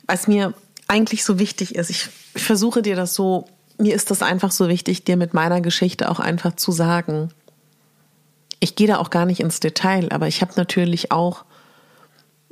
was 0.07 0.29
mir 0.29 0.53
eigentlich 0.87 1.25
so 1.25 1.39
wichtig 1.39 1.75
ist, 1.75 1.89
ich, 1.89 2.07
versuche 2.37 2.81
dir 2.81 2.95
das 2.95 3.13
so, 3.13 3.49
mir 3.77 3.93
ist 3.93 4.11
das 4.11 4.21
einfach 4.21 4.51
so 4.51 4.69
wichtig, 4.69 5.03
dir 5.03 5.17
mit 5.17 5.33
meiner 5.33 5.59
Geschichte 5.59 6.09
auch 6.09 6.21
einfach 6.21 6.55
zu 6.55 6.71
sagen. 6.71 7.33
Ich 8.61 8.77
gehe 8.77 8.87
da 8.87 8.99
auch 8.99 9.09
gar 9.09 9.25
nicht 9.25 9.41
ins 9.41 9.59
Detail, 9.59 10.09
aber 10.13 10.29
ich 10.29 10.41
habe 10.41 10.53
natürlich 10.55 11.11
auch 11.11 11.43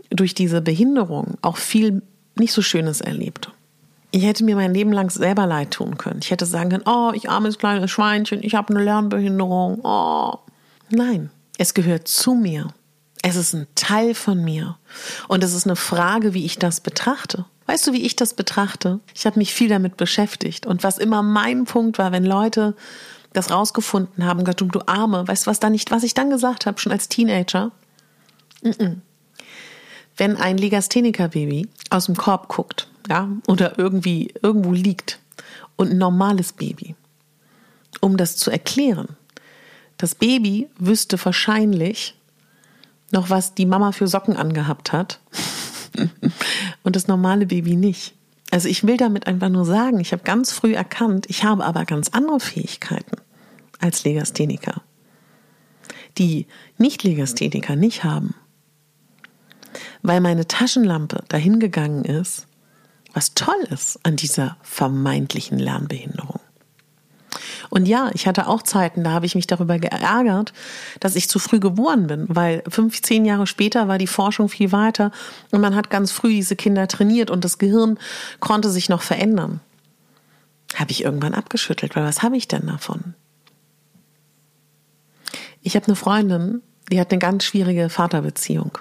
durch 0.10 0.34
diese 0.34 0.60
Behinderung 0.60 1.38
auch 1.42 1.56
viel 1.56 2.02
nicht 2.36 2.52
so 2.52 2.62
Schönes 2.62 3.00
erlebt. 3.00 3.50
Ich 4.12 4.24
hätte 4.24 4.44
mir 4.44 4.56
mein 4.56 4.74
Leben 4.74 4.92
lang 4.92 5.12
selber 5.12 5.46
leid 5.46 5.72
tun 5.72 5.98
können. 5.98 6.20
Ich 6.22 6.32
hätte 6.32 6.46
sagen 6.46 6.70
können, 6.70 6.84
oh, 6.88 7.12
ich 7.14 7.30
armes 7.30 7.60
kleines 7.60 7.92
Schweinchen, 7.92 8.42
ich 8.42 8.56
habe 8.56 8.74
eine 8.74 8.84
Lernbehinderung. 8.84 9.82
Oh. 9.84 10.40
Nein, 10.90 11.30
es 11.58 11.76
gehört 11.76 12.08
zu 12.08 12.34
mir. 12.34 12.68
Es 13.22 13.36
ist 13.36 13.54
ein 13.54 13.68
Teil 13.76 14.16
von 14.16 14.44
mir. 14.44 14.78
Und 15.28 15.44
es 15.44 15.54
ist 15.54 15.68
eine 15.68 15.76
Frage, 15.76 16.34
wie 16.34 16.46
ich 16.46 16.58
das 16.58 16.80
betrachte. 16.80 17.46
Weißt 17.68 17.86
du, 17.86 17.94
wie 17.94 18.02
ich 18.02 18.16
das 18.16 18.34
betrachte? 18.34 19.00
Ich 19.14 19.28
habe 19.28 19.38
mich 19.38 19.54
viel 19.54 19.70
damit 19.70 19.96
beschäftigt. 19.98 20.66
Und 20.66 20.84
was 20.84 20.98
immer 20.98 21.22
mein 21.22 21.66
Punkt 21.66 22.00
war, 22.00 22.12
wenn 22.12 22.26
Leute 22.26 22.76
das 23.34 23.52
rausgefunden 23.52 24.26
haben, 24.26 24.44
gesagt, 24.44 24.62
du 24.62 24.82
Arme, 24.88 25.28
weißt 25.28 25.46
du, 25.46 25.52
was 25.52 25.60
da 25.60 25.70
nicht, 25.70 25.92
was 25.92 26.02
ich 26.02 26.16
dann 26.16 26.32
gesagt 26.32 26.66
habe, 26.66 26.80
schon 26.80 26.92
als 26.92 27.10
Teenager? 27.10 27.72
Mm 28.64 28.70
-mm. 28.70 28.96
Wenn 30.18 30.36
ein 30.36 30.58
Legastheniker-Baby 30.58 31.68
aus 31.92 32.08
dem 32.08 32.18
Korb 32.18 32.48
guckt 32.48 32.88
ja, 33.10 33.28
oder 33.48 33.78
irgendwie 33.78 34.34
irgendwo 34.42 34.72
liegt 34.72 35.20
und 35.76 35.92
ein 35.92 35.98
normales 35.98 36.54
Baby. 36.54 36.96
Um 38.02 38.18
das 38.18 38.38
zu 38.38 38.52
erklären. 38.52 39.18
Das 39.98 40.16
Baby 40.16 40.70
wüsste 40.78 41.24
wahrscheinlich 41.24 42.16
noch, 43.12 43.30
was 43.30 43.56
die 43.56 43.66
Mama 43.66 43.92
für 43.92 44.08
Socken 44.08 44.38
angehabt 44.38 44.94
hat 44.94 45.20
und 46.84 46.96
das 46.96 47.08
normale 47.08 47.48
Baby 47.48 47.76
nicht. 47.76 48.14
Also 48.52 48.70
ich 48.70 48.86
will 48.86 48.98
damit 48.98 49.28
einfach 49.28 49.50
nur 49.50 49.66
sagen, 49.66 50.00
ich 50.00 50.12
habe 50.12 50.24
ganz 50.24 50.52
früh 50.52 50.74
erkannt, 50.74 51.26
ich 51.28 51.44
habe 51.44 51.66
aber 51.66 51.86
ganz 51.86 52.10
andere 52.10 52.40
Fähigkeiten 52.40 53.18
als 53.80 54.04
Legastheniker, 54.04 54.82
die 56.18 56.48
Nicht-Legastheniker 56.78 57.76
nicht 57.76 58.04
haben. 58.04 58.36
Weil 60.02 60.22
meine 60.22 60.48
Taschenlampe 60.48 61.24
dahin 61.28 61.60
gegangen 61.60 62.06
ist 62.06 62.48
was 63.14 63.34
toll 63.34 63.68
ist 63.70 64.00
an 64.04 64.16
dieser 64.16 64.58
vermeintlichen 64.62 65.60
Lernbehinderung. 65.60 66.40
Und 67.70 67.88
ja, 67.88 68.10
ich 68.14 68.28
hatte 68.28 68.48
auch 68.48 68.64
Zeiten, 68.64 69.04
da 69.04 69.12
habe 69.12 69.26
ich 69.26 69.36
mich 69.36 69.46
darüber 69.46 69.78
geärgert, 69.78 70.54
dass 71.00 71.16
ich 71.16 71.30
zu 71.30 71.38
früh 71.38 71.60
geboren 71.60 72.08
bin, 72.08 72.26
weil 72.28 72.64
fünf, 72.68 73.02
zehn 73.02 73.26
Jahre 73.26 73.46
später 73.46 73.88
war 73.88 73.98
die 73.98 74.08
Forschung 74.08 74.50
viel 74.50 74.72
weiter 74.72 75.12
und 75.52 75.62
man 75.62 75.76
hat 75.76 75.90
ganz 75.90 76.12
früh 76.12 76.30
diese 76.30 76.56
Kinder 76.56 76.88
trainiert 76.88 77.30
und 77.30 77.44
das 77.44 77.60
Gehirn 77.60 78.00
konnte 78.40 78.70
sich 78.70 78.90
noch 78.90 79.02
verändern. 79.02 79.60
Habe 80.76 80.92
ich 80.92 81.04
irgendwann 81.04 81.34
abgeschüttelt, 81.34 81.96
weil 81.96 82.04
was 82.04 82.24
habe 82.24 82.38
ich 82.38 82.48
denn 82.48 82.66
davon? 82.68 83.14
Ich 85.62 85.76
habe 85.76 85.86
eine 85.88 85.96
Freundin, 85.96 86.62
die 86.92 87.00
hat 87.00 87.12
eine 87.12 87.20
ganz 87.20 87.44
schwierige 87.44 87.90
Vaterbeziehung 87.90 88.80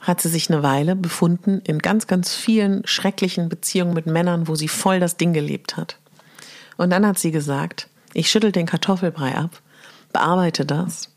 hat 0.00 0.20
sie 0.20 0.28
sich 0.28 0.50
eine 0.50 0.62
Weile 0.62 0.96
befunden 0.96 1.60
in 1.64 1.78
ganz, 1.78 2.06
ganz 2.06 2.34
vielen 2.34 2.86
schrecklichen 2.86 3.48
Beziehungen 3.48 3.94
mit 3.94 4.06
Männern, 4.06 4.48
wo 4.48 4.54
sie 4.54 4.68
voll 4.68 4.98
das 4.98 5.16
Ding 5.16 5.32
gelebt 5.32 5.76
hat. 5.76 5.98
Und 6.76 6.90
dann 6.90 7.06
hat 7.06 7.18
sie 7.18 7.30
gesagt, 7.30 7.88
ich 8.14 8.30
schüttel 8.30 8.52
den 8.52 8.66
Kartoffelbrei 8.66 9.36
ab, 9.36 9.60
bearbeite 10.12 10.64
das, 10.64 11.10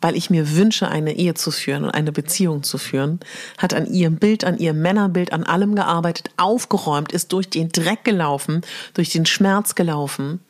weil 0.00 0.16
ich 0.16 0.28
mir 0.28 0.56
wünsche, 0.56 0.88
eine 0.88 1.14
Ehe 1.14 1.34
zu 1.34 1.50
führen 1.50 1.84
und 1.84 1.90
eine 1.90 2.12
Beziehung 2.12 2.62
zu 2.62 2.76
führen, 2.76 3.20
hat 3.56 3.72
an 3.72 3.86
ihrem 3.86 4.16
Bild, 4.16 4.44
an 4.44 4.58
ihrem 4.58 4.82
Männerbild, 4.82 5.32
an 5.32 5.44
allem 5.44 5.74
gearbeitet, 5.76 6.30
aufgeräumt, 6.36 7.12
ist 7.12 7.32
durch 7.32 7.48
den 7.48 7.70
Dreck 7.70 8.04
gelaufen, 8.04 8.62
durch 8.94 9.10
den 9.10 9.24
Schmerz 9.24 9.76
gelaufen 9.76 10.40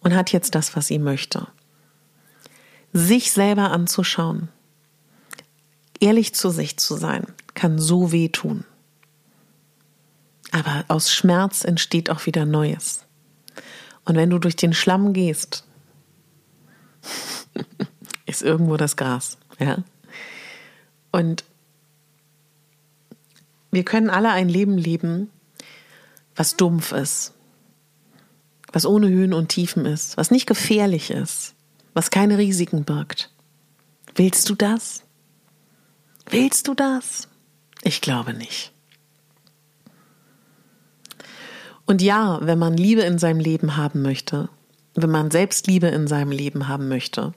und 0.00 0.16
hat 0.16 0.32
jetzt 0.32 0.54
das, 0.54 0.74
was 0.74 0.86
sie 0.86 0.98
möchte. 0.98 1.46
Sich 2.92 3.30
selber 3.30 3.70
anzuschauen, 3.70 4.48
Ehrlich 6.00 6.34
zu 6.34 6.50
sich 6.50 6.76
zu 6.78 6.96
sein, 6.96 7.26
kann 7.54 7.78
so 7.78 8.12
wehtun. 8.12 8.64
Aber 10.50 10.84
aus 10.88 11.12
Schmerz 11.12 11.64
entsteht 11.64 12.10
auch 12.10 12.26
wieder 12.26 12.46
Neues. 12.46 13.04
Und 14.04 14.16
wenn 14.16 14.30
du 14.30 14.38
durch 14.38 14.56
den 14.56 14.72
Schlamm 14.72 15.12
gehst, 15.12 15.64
ist 18.26 18.42
irgendwo 18.42 18.76
das 18.76 18.96
Gras, 18.96 19.38
ja? 19.58 19.78
Und 21.10 21.44
wir 23.70 23.84
können 23.84 24.08
alle 24.10 24.30
ein 24.30 24.48
Leben 24.48 24.78
leben, 24.78 25.30
was 26.36 26.56
dumpf 26.56 26.92
ist, 26.92 27.34
was 28.72 28.86
ohne 28.86 29.08
Höhen 29.08 29.34
und 29.34 29.48
Tiefen 29.48 29.84
ist, 29.84 30.16
was 30.16 30.30
nicht 30.30 30.46
gefährlich 30.46 31.10
ist, 31.10 31.54
was 31.94 32.10
keine 32.10 32.38
Risiken 32.38 32.84
birgt. 32.84 33.30
Willst 34.14 34.48
du 34.48 34.54
das? 34.54 35.02
Willst 36.30 36.68
du 36.68 36.74
das? 36.74 37.28
Ich 37.82 38.00
glaube 38.00 38.34
nicht. 38.34 38.72
Und 41.86 42.02
ja, 42.02 42.38
wenn 42.42 42.58
man 42.58 42.76
Liebe 42.76 43.00
in 43.00 43.18
seinem 43.18 43.40
Leben 43.40 43.76
haben 43.76 44.02
möchte, 44.02 44.50
wenn 44.94 45.10
man 45.10 45.30
Selbstliebe 45.30 45.86
in 45.86 46.06
seinem 46.06 46.32
Leben 46.32 46.68
haben 46.68 46.88
möchte, 46.88 47.32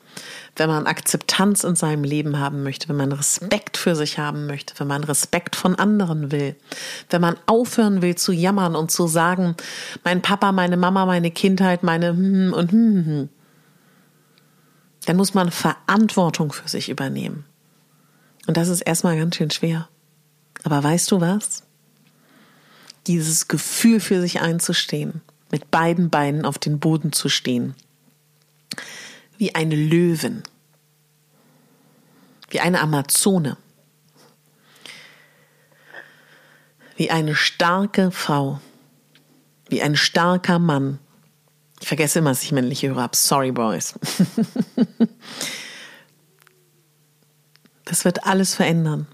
wenn 0.56 0.68
man 0.68 0.88
Akzeptanz 0.88 1.64
in 1.64 1.76
seinem 1.76 2.04
Leben 2.04 2.40
haben 2.40 2.64
möchte, 2.64 2.90
wenn 2.90 2.98
man 2.98 3.12
Respekt 3.12 3.78
für 3.78 3.96
sich 3.96 4.20
haben 4.20 4.48
möchte, 4.48 4.74
wenn 4.80 4.88
man 4.88 5.04
Respekt 5.04 5.56
von 5.56 5.76
anderen 5.76 6.32
will, 6.32 6.56
wenn 7.10 7.22
man 7.22 7.38
aufhören 7.46 8.02
will 8.02 8.16
zu 8.16 8.32
jammern 8.32 8.76
und 8.76 8.92
zu 8.92 9.08
sagen, 9.08 9.56
mein 10.04 10.22
Papa, 10.22 10.52
meine 10.52 10.78
Mama, 10.78 11.06
meine 11.06 11.32
Kindheit, 11.32 11.84
meine 11.84 12.10
hm 12.10 12.54
und 12.54 12.72
hm, 12.72 13.06
hm, 13.06 13.30
dann 15.06 15.18
muss 15.18 15.34
man 15.34 15.52
Verantwortung 15.52 16.52
für 16.52 16.68
sich 16.68 16.90
übernehmen. 16.90 17.46
Und 18.48 18.58
das 18.58 18.70
ist 18.70 18.82
erstmal 18.82 19.18
ganz 19.18 19.36
schön 19.36 19.52
schwer. 19.52 19.88
Aber 20.64 20.84
weißt 20.84 21.12
du 21.12 21.22
was? 21.22 21.64
Dieses 23.08 23.48
Gefühl 23.48 24.00
für 24.00 24.22
sich 24.22 24.42
einzustehen, 24.42 25.22
mit 25.52 25.72
beiden 25.72 26.10
Beinen 26.10 26.46
auf 26.46 26.60
den 26.60 26.80
Boden 26.80 27.12
zu 27.14 27.30
stehen, 27.30 27.76
wie 29.38 29.56
eine 29.56 29.76
Löwin, 29.76 30.44
wie 32.50 32.60
eine 32.60 32.80
Amazone, 32.80 33.58
wie 36.96 37.10
eine 37.10 37.36
starke 37.36 38.12
Frau, 38.12 38.62
wie 39.68 39.82
ein 39.82 39.96
starker 39.96 40.60
Mann. 40.60 41.00
Ich 41.80 41.88
vergesse 41.88 42.20
immer, 42.20 42.30
dass 42.30 42.44
ich 42.44 42.52
männliche 42.52 42.90
höre. 42.90 43.10
Sorry, 43.14 43.52
Boys. 43.52 43.96
Das 47.92 48.06
wird 48.06 48.24
alles 48.24 48.56
verändern. 48.56 49.06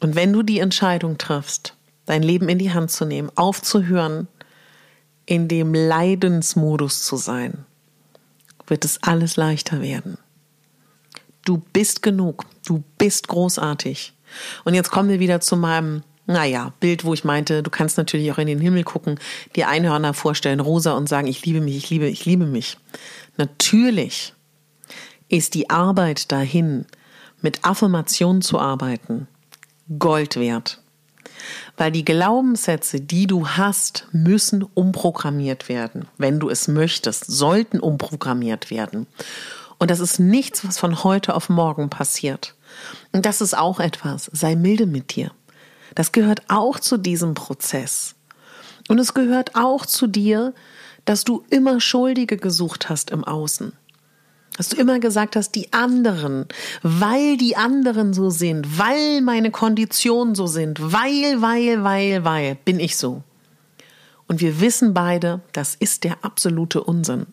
Und 0.00 0.14
wenn 0.14 0.32
du 0.32 0.42
die 0.42 0.58
Entscheidung 0.58 1.18
triffst, 1.18 1.74
dein 2.06 2.22
Leben 2.22 2.48
in 2.48 2.58
die 2.58 2.72
Hand 2.72 2.90
zu 2.90 3.04
nehmen, 3.04 3.30
aufzuhören, 3.34 4.26
in 5.26 5.46
dem 5.46 5.74
Leidensmodus 5.74 7.04
zu 7.04 7.16
sein, 7.16 7.66
wird 8.66 8.86
es 8.86 9.02
alles 9.02 9.36
leichter 9.36 9.82
werden. 9.82 10.16
Du 11.44 11.58
bist 11.74 12.00
genug, 12.00 12.46
du 12.64 12.82
bist 12.96 13.28
großartig. 13.28 14.14
Und 14.64 14.72
jetzt 14.72 14.90
kommen 14.90 15.10
wir 15.10 15.20
wieder 15.20 15.42
zu 15.42 15.58
meinem, 15.58 16.04
naja, 16.24 16.72
Bild, 16.80 17.04
wo 17.04 17.12
ich 17.12 17.24
meinte, 17.24 17.62
du 17.62 17.70
kannst 17.70 17.98
natürlich 17.98 18.32
auch 18.32 18.38
in 18.38 18.46
den 18.46 18.62
Himmel 18.62 18.84
gucken, 18.84 19.20
dir 19.56 19.68
Einhörner 19.68 20.14
vorstellen, 20.14 20.60
rosa 20.60 20.94
und 20.94 21.06
sagen, 21.06 21.26
ich 21.26 21.44
liebe 21.44 21.60
mich, 21.60 21.76
ich 21.76 21.90
liebe, 21.90 22.08
ich 22.08 22.24
liebe 22.24 22.46
mich. 22.46 22.78
Natürlich 23.36 24.32
ist 25.28 25.52
die 25.52 25.68
Arbeit 25.68 26.32
dahin, 26.32 26.86
mit 27.40 27.64
Affirmationen 27.64 28.42
zu 28.42 28.58
arbeiten, 28.58 29.28
Gold 29.98 30.36
wert. 30.36 30.80
Weil 31.76 31.92
die 31.92 32.04
Glaubenssätze, 32.04 33.00
die 33.00 33.26
du 33.26 33.48
hast, 33.48 34.08
müssen 34.12 34.62
umprogrammiert 34.62 35.68
werden. 35.68 36.08
Wenn 36.18 36.40
du 36.40 36.48
es 36.48 36.68
möchtest, 36.68 37.26
sollten 37.26 37.78
umprogrammiert 37.78 38.70
werden. 38.70 39.06
Und 39.78 39.90
das 39.90 40.00
ist 40.00 40.18
nichts, 40.18 40.66
was 40.66 40.78
von 40.78 41.04
heute 41.04 41.34
auf 41.34 41.48
morgen 41.48 41.90
passiert. 41.90 42.54
Und 43.12 43.26
das 43.26 43.40
ist 43.40 43.56
auch 43.56 43.80
etwas. 43.80 44.30
Sei 44.32 44.56
milde 44.56 44.86
mit 44.86 45.14
dir. 45.14 45.30
Das 45.94 46.12
gehört 46.12 46.42
auch 46.48 46.80
zu 46.80 46.96
diesem 46.96 47.34
Prozess. 47.34 48.14
Und 48.88 48.98
es 48.98 49.14
gehört 49.14 49.54
auch 49.54 49.84
zu 49.84 50.06
dir, 50.06 50.54
dass 51.04 51.24
du 51.24 51.44
immer 51.50 51.80
Schuldige 51.80 52.36
gesucht 52.36 52.88
hast 52.88 53.10
im 53.10 53.24
Außen. 53.24 53.72
Dass 54.56 54.68
du 54.68 54.76
immer 54.76 54.98
gesagt 55.00 55.36
hast, 55.36 55.50
die 55.54 55.72
anderen, 55.72 56.46
weil 56.82 57.36
die 57.36 57.56
anderen 57.56 58.14
so 58.14 58.30
sind, 58.30 58.78
weil 58.78 59.20
meine 59.20 59.50
Konditionen 59.50 60.34
so 60.34 60.46
sind, 60.46 60.80
weil, 60.80 61.42
weil, 61.42 61.84
weil, 61.84 62.24
weil, 62.24 62.54
bin 62.54 62.80
ich 62.80 62.96
so. 62.96 63.22
Und 64.28 64.40
wir 64.40 64.60
wissen 64.60 64.94
beide, 64.94 65.40
das 65.52 65.74
ist 65.74 66.04
der 66.04 66.24
absolute 66.24 66.82
Unsinn. 66.82 67.26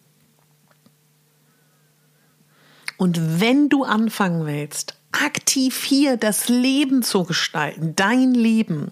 Und 2.98 3.40
wenn 3.40 3.70
du 3.70 3.84
anfangen 3.84 4.46
willst, 4.46 4.96
aktiv 5.12 5.84
hier 5.84 6.18
das 6.18 6.50
Leben 6.50 7.04
zu 7.04 7.24
gestalten, 7.24 7.96
dein 7.96 8.34
Leben, 8.34 8.92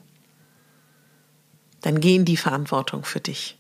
dann 1.82 2.00
geh 2.00 2.16
in 2.16 2.26
die 2.26 2.38
Verantwortung 2.38 3.04
für 3.04 3.20
dich. 3.20 3.58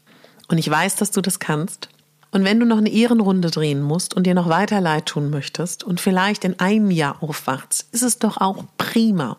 Und 0.47 0.57
ich 0.57 0.69
weiß, 0.69 0.95
dass 0.95 1.11
du 1.11 1.21
das 1.21 1.39
kannst. 1.39 1.89
Und 2.31 2.45
wenn 2.45 2.59
du 2.59 2.65
noch 2.65 2.77
eine 2.77 2.89
Ehrenrunde 2.89 3.51
drehen 3.51 3.81
musst 3.81 4.13
und 4.13 4.25
dir 4.25 4.33
noch 4.33 4.47
weiter 4.47 4.79
leid 4.79 5.05
tun 5.05 5.29
möchtest 5.29 5.83
und 5.83 5.99
vielleicht 5.99 6.45
in 6.45 6.59
einem 6.59 6.89
Jahr 6.89 7.21
aufwachst, 7.21 7.87
ist 7.91 8.03
es 8.03 8.19
doch 8.19 8.37
auch 8.37 8.63
prima. 8.77 9.37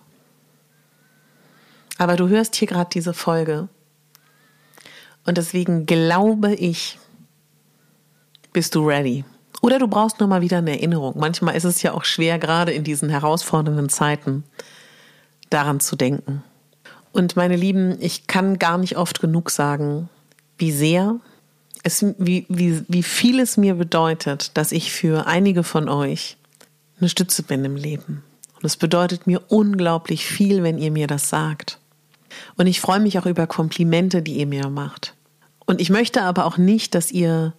Aber 1.98 2.16
du 2.16 2.28
hörst 2.28 2.54
hier 2.54 2.68
gerade 2.68 2.90
diese 2.92 3.14
Folge. 3.14 3.68
Und 5.24 5.38
deswegen 5.38 5.86
glaube 5.86 6.54
ich, 6.54 6.98
bist 8.52 8.74
du 8.74 8.86
ready. 8.86 9.24
Oder 9.62 9.78
du 9.78 9.86
brauchst 9.86 10.20
nur 10.20 10.28
mal 10.28 10.42
wieder 10.42 10.58
eine 10.58 10.72
Erinnerung. 10.72 11.14
Manchmal 11.18 11.56
ist 11.56 11.64
es 11.64 11.80
ja 11.82 11.92
auch 11.92 12.04
schwer, 12.04 12.38
gerade 12.38 12.72
in 12.72 12.84
diesen 12.84 13.08
herausfordernden 13.08 13.88
Zeiten, 13.88 14.44
daran 15.48 15.80
zu 15.80 15.96
denken. 15.96 16.42
Und 17.12 17.36
meine 17.36 17.56
Lieben, 17.56 17.96
ich 18.00 18.26
kann 18.26 18.58
gar 18.58 18.78
nicht 18.78 18.96
oft 18.96 19.20
genug 19.20 19.50
sagen, 19.50 20.08
wie 20.58 20.72
sehr 20.72 21.20
es, 21.82 22.04
wie, 22.18 22.46
wie, 22.48 22.82
wie 22.88 23.02
viel 23.02 23.40
es 23.40 23.56
mir 23.56 23.74
bedeutet, 23.74 24.56
dass 24.56 24.72
ich 24.72 24.92
für 24.92 25.26
einige 25.26 25.64
von 25.64 25.88
euch 25.88 26.36
eine 27.00 27.08
Stütze 27.08 27.42
bin 27.42 27.64
im 27.64 27.76
Leben. 27.76 28.22
Und 28.56 28.64
es 28.64 28.76
bedeutet 28.76 29.26
mir 29.26 29.42
unglaublich 29.48 30.24
viel, 30.24 30.62
wenn 30.62 30.78
ihr 30.78 30.92
mir 30.92 31.08
das 31.08 31.28
sagt. 31.28 31.78
Und 32.56 32.66
ich 32.66 32.80
freue 32.80 33.00
mich 33.00 33.18
auch 33.18 33.26
über 33.26 33.46
Komplimente, 33.46 34.22
die 34.22 34.38
ihr 34.38 34.46
mir 34.46 34.68
macht. 34.68 35.14
Und 35.66 35.80
ich 35.80 35.90
möchte 35.90 36.22
aber 36.22 36.46
auch 36.46 36.58
nicht, 36.58 36.94
dass 36.94 37.10
ihr 37.10 37.54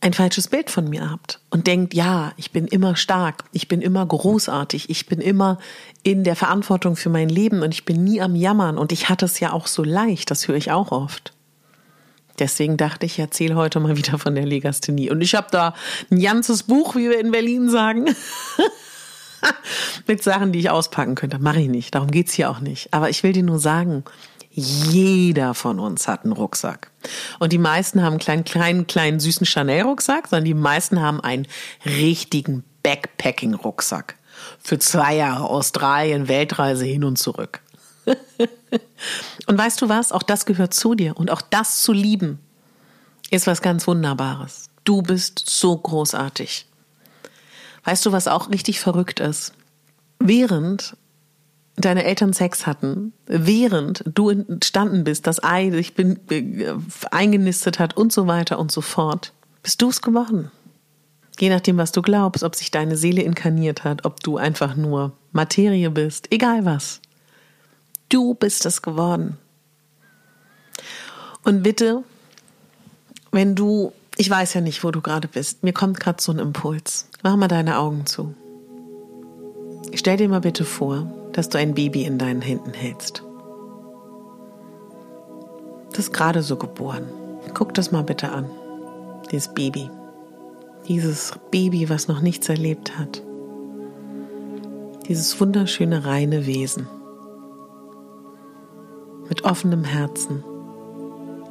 ein 0.00 0.12
falsches 0.12 0.48
Bild 0.48 0.70
von 0.70 0.88
mir 0.88 1.10
habt 1.10 1.40
und 1.50 1.66
denkt, 1.66 1.94
ja, 1.94 2.32
ich 2.36 2.52
bin 2.52 2.66
immer 2.66 2.96
stark, 2.96 3.44
ich 3.52 3.66
bin 3.68 3.80
immer 3.80 4.04
großartig, 4.04 4.90
ich 4.90 5.06
bin 5.06 5.20
immer 5.20 5.58
in 6.02 6.22
der 6.22 6.36
Verantwortung 6.36 6.96
für 6.96 7.08
mein 7.08 7.28
Leben 7.28 7.62
und 7.62 7.72
ich 7.72 7.84
bin 7.84 8.04
nie 8.04 8.20
am 8.20 8.36
Jammern 8.36 8.78
und 8.78 8.92
ich 8.92 9.08
hatte 9.08 9.24
es 9.24 9.40
ja 9.40 9.52
auch 9.52 9.66
so 9.66 9.82
leicht, 9.82 10.30
das 10.30 10.48
höre 10.48 10.56
ich 10.56 10.70
auch 10.70 10.92
oft. 10.92 11.32
Deswegen 12.38 12.76
dachte 12.76 13.06
ich, 13.06 13.14
ich 13.14 13.18
erzähle 13.18 13.54
heute 13.56 13.80
mal 13.80 13.96
wieder 13.96 14.18
von 14.18 14.34
der 14.34 14.46
Legasthenie. 14.46 15.10
Und 15.10 15.20
ich 15.20 15.34
habe 15.34 15.48
da 15.50 15.74
ein 16.10 16.20
ganzes 16.20 16.64
Buch, 16.64 16.94
wie 16.94 17.08
wir 17.08 17.18
in 17.18 17.30
Berlin 17.30 17.70
sagen. 17.70 18.06
mit 20.06 20.22
Sachen, 20.22 20.52
die 20.52 20.60
ich 20.60 20.70
auspacken 20.70 21.14
könnte. 21.14 21.38
Mache 21.38 21.60
ich 21.60 21.68
nicht. 21.68 21.94
Darum 21.94 22.10
geht's 22.10 22.32
hier 22.32 22.50
auch 22.50 22.60
nicht. 22.60 22.92
Aber 22.92 23.10
ich 23.10 23.22
will 23.22 23.32
dir 23.32 23.42
nur 23.42 23.58
sagen, 23.58 24.04
jeder 24.50 25.54
von 25.54 25.78
uns 25.78 26.08
hat 26.08 26.24
einen 26.24 26.32
Rucksack. 26.32 26.90
Und 27.38 27.52
die 27.52 27.58
meisten 27.58 28.02
haben 28.02 28.14
einen 28.14 28.20
kleinen, 28.20 28.44
kleinen, 28.44 28.86
kleinen 28.86 29.20
süßen 29.20 29.46
Chanel-Rucksack, 29.46 30.28
sondern 30.28 30.46
die 30.46 30.54
meisten 30.54 31.00
haben 31.00 31.20
einen 31.20 31.46
richtigen 31.84 32.64
Backpacking-Rucksack. 32.82 34.16
Für 34.58 34.78
zwei 34.78 35.16
Jahre 35.16 35.44
Australien, 35.44 36.28
Weltreise 36.28 36.84
hin 36.84 37.04
und 37.04 37.16
zurück. 37.18 37.60
und 39.46 39.58
weißt 39.58 39.80
du 39.82 39.88
was? 39.88 40.12
Auch 40.12 40.22
das 40.22 40.46
gehört 40.46 40.74
zu 40.74 40.94
dir. 40.94 41.16
Und 41.16 41.30
auch 41.30 41.42
das 41.42 41.82
zu 41.82 41.92
lieben, 41.92 42.38
ist 43.30 43.46
was 43.46 43.62
ganz 43.62 43.86
Wunderbares. 43.86 44.70
Du 44.84 45.02
bist 45.02 45.42
so 45.46 45.76
großartig. 45.76 46.66
Weißt 47.84 48.06
du, 48.06 48.12
was 48.12 48.28
auch 48.28 48.50
richtig 48.50 48.80
verrückt 48.80 49.20
ist? 49.20 49.52
Während 50.18 50.96
deine 51.76 52.04
Eltern 52.04 52.32
Sex 52.32 52.66
hatten, 52.66 53.12
während 53.26 54.02
du 54.06 54.30
entstanden 54.30 55.04
bist, 55.04 55.26
das 55.26 55.42
Ei 55.44 55.70
sich 55.70 55.92
äh, 55.98 56.74
eingenistet 57.10 57.78
hat 57.78 57.96
und 57.96 58.12
so 58.12 58.26
weiter 58.26 58.58
und 58.58 58.72
so 58.72 58.80
fort, 58.80 59.32
bist 59.62 59.82
du 59.82 59.90
es 59.90 60.00
geworden. 60.00 60.50
Je 61.38 61.50
nachdem, 61.50 61.76
was 61.76 61.92
du 61.92 62.00
glaubst, 62.00 62.42
ob 62.44 62.54
sich 62.54 62.70
deine 62.70 62.96
Seele 62.96 63.22
inkarniert 63.22 63.84
hat, 63.84 64.06
ob 64.06 64.20
du 64.22 64.38
einfach 64.38 64.74
nur 64.74 65.12
Materie 65.32 65.90
bist, 65.90 66.32
egal 66.32 66.64
was. 66.64 67.02
Du 68.08 68.34
bist 68.34 68.66
es 68.66 68.82
geworden. 68.82 69.38
Und 71.44 71.62
bitte, 71.62 72.04
wenn 73.32 73.54
du, 73.54 73.92
ich 74.16 74.30
weiß 74.30 74.54
ja 74.54 74.60
nicht, 74.60 74.84
wo 74.84 74.90
du 74.90 75.00
gerade 75.00 75.28
bist, 75.28 75.62
mir 75.62 75.72
kommt 75.72 76.00
gerade 76.00 76.22
so 76.22 76.32
ein 76.32 76.38
Impuls. 76.38 77.08
Mach 77.22 77.36
mal 77.36 77.48
deine 77.48 77.78
Augen 77.78 78.06
zu. 78.06 78.34
Stell 79.94 80.16
dir 80.16 80.28
mal 80.28 80.40
bitte 80.40 80.64
vor, 80.64 81.10
dass 81.32 81.48
du 81.48 81.58
ein 81.58 81.74
Baby 81.74 82.04
in 82.04 82.18
deinen 82.18 82.42
Händen 82.42 82.72
hältst. 82.72 83.22
Das 85.90 86.00
ist 86.06 86.12
gerade 86.12 86.42
so 86.42 86.56
geboren. 86.56 87.06
Guck 87.54 87.74
das 87.74 87.92
mal 87.92 88.02
bitte 88.02 88.30
an. 88.30 88.50
Dieses 89.30 89.52
Baby. 89.54 89.90
Dieses 90.88 91.32
Baby, 91.50 91.88
was 91.88 92.08
noch 92.08 92.20
nichts 92.20 92.48
erlebt 92.48 92.98
hat. 92.98 93.22
Dieses 95.08 95.40
wunderschöne, 95.40 96.04
reine 96.04 96.46
Wesen. 96.46 96.86
Mit 99.28 99.44
offenem 99.44 99.84
Herzen. 99.84 100.44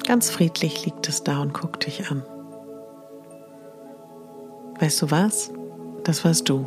Ganz 0.07 0.29
friedlich 0.29 0.85
liegt 0.85 1.09
es 1.09 1.23
da 1.23 1.41
und 1.41 1.53
guckt 1.53 1.85
dich 1.87 2.09
an. 2.09 2.23
Weißt 4.79 5.01
du 5.01 5.11
was? 5.11 5.51
Das 6.03 6.23
warst 6.23 6.47
du. 6.49 6.65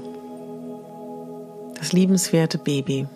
Das 1.78 1.92
liebenswerte 1.92 2.58
Baby, 2.58 3.06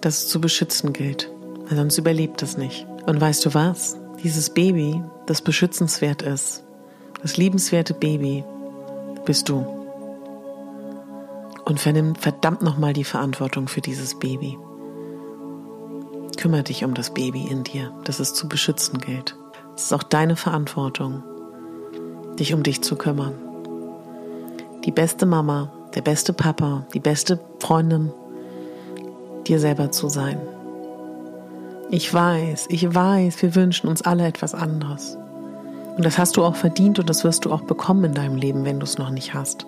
das 0.00 0.24
es 0.24 0.28
zu 0.28 0.40
beschützen 0.40 0.92
gilt, 0.92 1.30
weil 1.66 1.76
sonst 1.76 1.96
überlebt 1.96 2.42
es 2.42 2.58
nicht. 2.58 2.86
Und 3.06 3.20
weißt 3.20 3.46
du 3.46 3.54
was? 3.54 3.96
Dieses 4.22 4.50
Baby, 4.50 5.02
das 5.26 5.40
beschützenswert 5.40 6.22
ist, 6.22 6.64
das 7.22 7.36
liebenswerte 7.36 7.94
Baby, 7.94 8.44
bist 9.24 9.48
du. 9.48 9.66
Und 11.64 11.80
vernimm 11.80 12.14
verdammt 12.14 12.62
nochmal 12.62 12.92
die 12.92 13.04
Verantwortung 13.04 13.68
für 13.68 13.80
dieses 13.80 14.18
Baby. 14.18 14.58
Kümmere 16.38 16.62
dich 16.62 16.84
um 16.84 16.94
das 16.94 17.12
Baby 17.12 17.48
in 17.48 17.64
dir, 17.64 17.90
das 18.04 18.20
es 18.20 18.32
zu 18.32 18.48
beschützen 18.48 19.00
gilt. 19.00 19.34
Es 19.74 19.86
ist 19.86 19.92
auch 19.92 20.04
deine 20.04 20.36
Verantwortung, 20.36 21.24
dich 22.38 22.54
um 22.54 22.62
dich 22.62 22.80
zu 22.80 22.94
kümmern. 22.94 23.34
Die 24.84 24.92
beste 24.92 25.26
Mama, 25.26 25.72
der 25.96 26.02
beste 26.02 26.32
Papa, 26.32 26.86
die 26.94 27.00
beste 27.00 27.40
Freundin, 27.58 28.12
dir 29.48 29.58
selber 29.58 29.90
zu 29.90 30.08
sein. 30.08 30.38
Ich 31.90 32.14
weiß, 32.14 32.68
ich 32.70 32.94
weiß, 32.94 33.42
wir 33.42 33.56
wünschen 33.56 33.88
uns 33.88 34.02
alle 34.02 34.24
etwas 34.24 34.54
anderes. 34.54 35.18
Und 35.96 36.04
das 36.04 36.18
hast 36.18 36.36
du 36.36 36.44
auch 36.44 36.54
verdient 36.54 37.00
und 37.00 37.10
das 37.10 37.24
wirst 37.24 37.46
du 37.46 37.52
auch 37.52 37.62
bekommen 37.62 38.04
in 38.04 38.14
deinem 38.14 38.36
Leben, 38.36 38.64
wenn 38.64 38.78
du 38.78 38.84
es 38.84 38.96
noch 38.96 39.10
nicht 39.10 39.34
hast. 39.34 39.66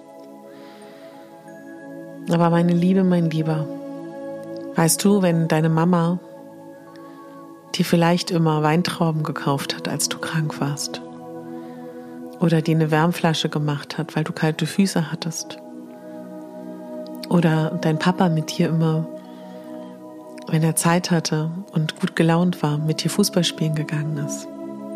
Aber 2.31 2.49
meine 2.51 2.75
Liebe, 2.75 3.03
mein 3.03 3.29
Lieber, 3.29 3.67
weißt 4.77 5.05
du, 5.05 5.21
wenn 5.21 5.49
deine 5.49 5.69
Mama 5.69 6.21
dir 7.75 7.85
vielleicht 7.85 8.31
immer 8.31 8.63
Weintrauben 8.63 9.23
gekauft 9.23 9.77
hat, 9.77 9.89
als 9.89 10.09
du 10.09 10.19
krank 10.19 10.61
warst. 10.61 11.01
Oder 12.41 12.63
dir 12.63 12.75
eine 12.75 12.91
Wärmflasche 12.91 13.49
gemacht 13.49 13.99
hat, 13.99 14.17
weil 14.17 14.25
du 14.25 14.33
kalte 14.33 14.67
Füße 14.67 15.13
hattest. 15.13 15.59
Oder 17.29 17.79
dein 17.81 17.99
Papa 17.99 18.29
mit 18.29 18.59
dir 18.59 18.69
immer, 18.71 19.07
wenn 20.49 20.63
er 20.63 20.75
Zeit 20.75 21.11
hatte 21.11 21.51
und 21.73 22.01
gut 22.01 22.17
gelaunt 22.17 22.63
war, 22.63 22.79
mit 22.79 23.05
dir 23.05 23.11
Fußball 23.11 23.45
spielen 23.45 23.75
gegangen 23.75 24.17
ist. 24.19 24.49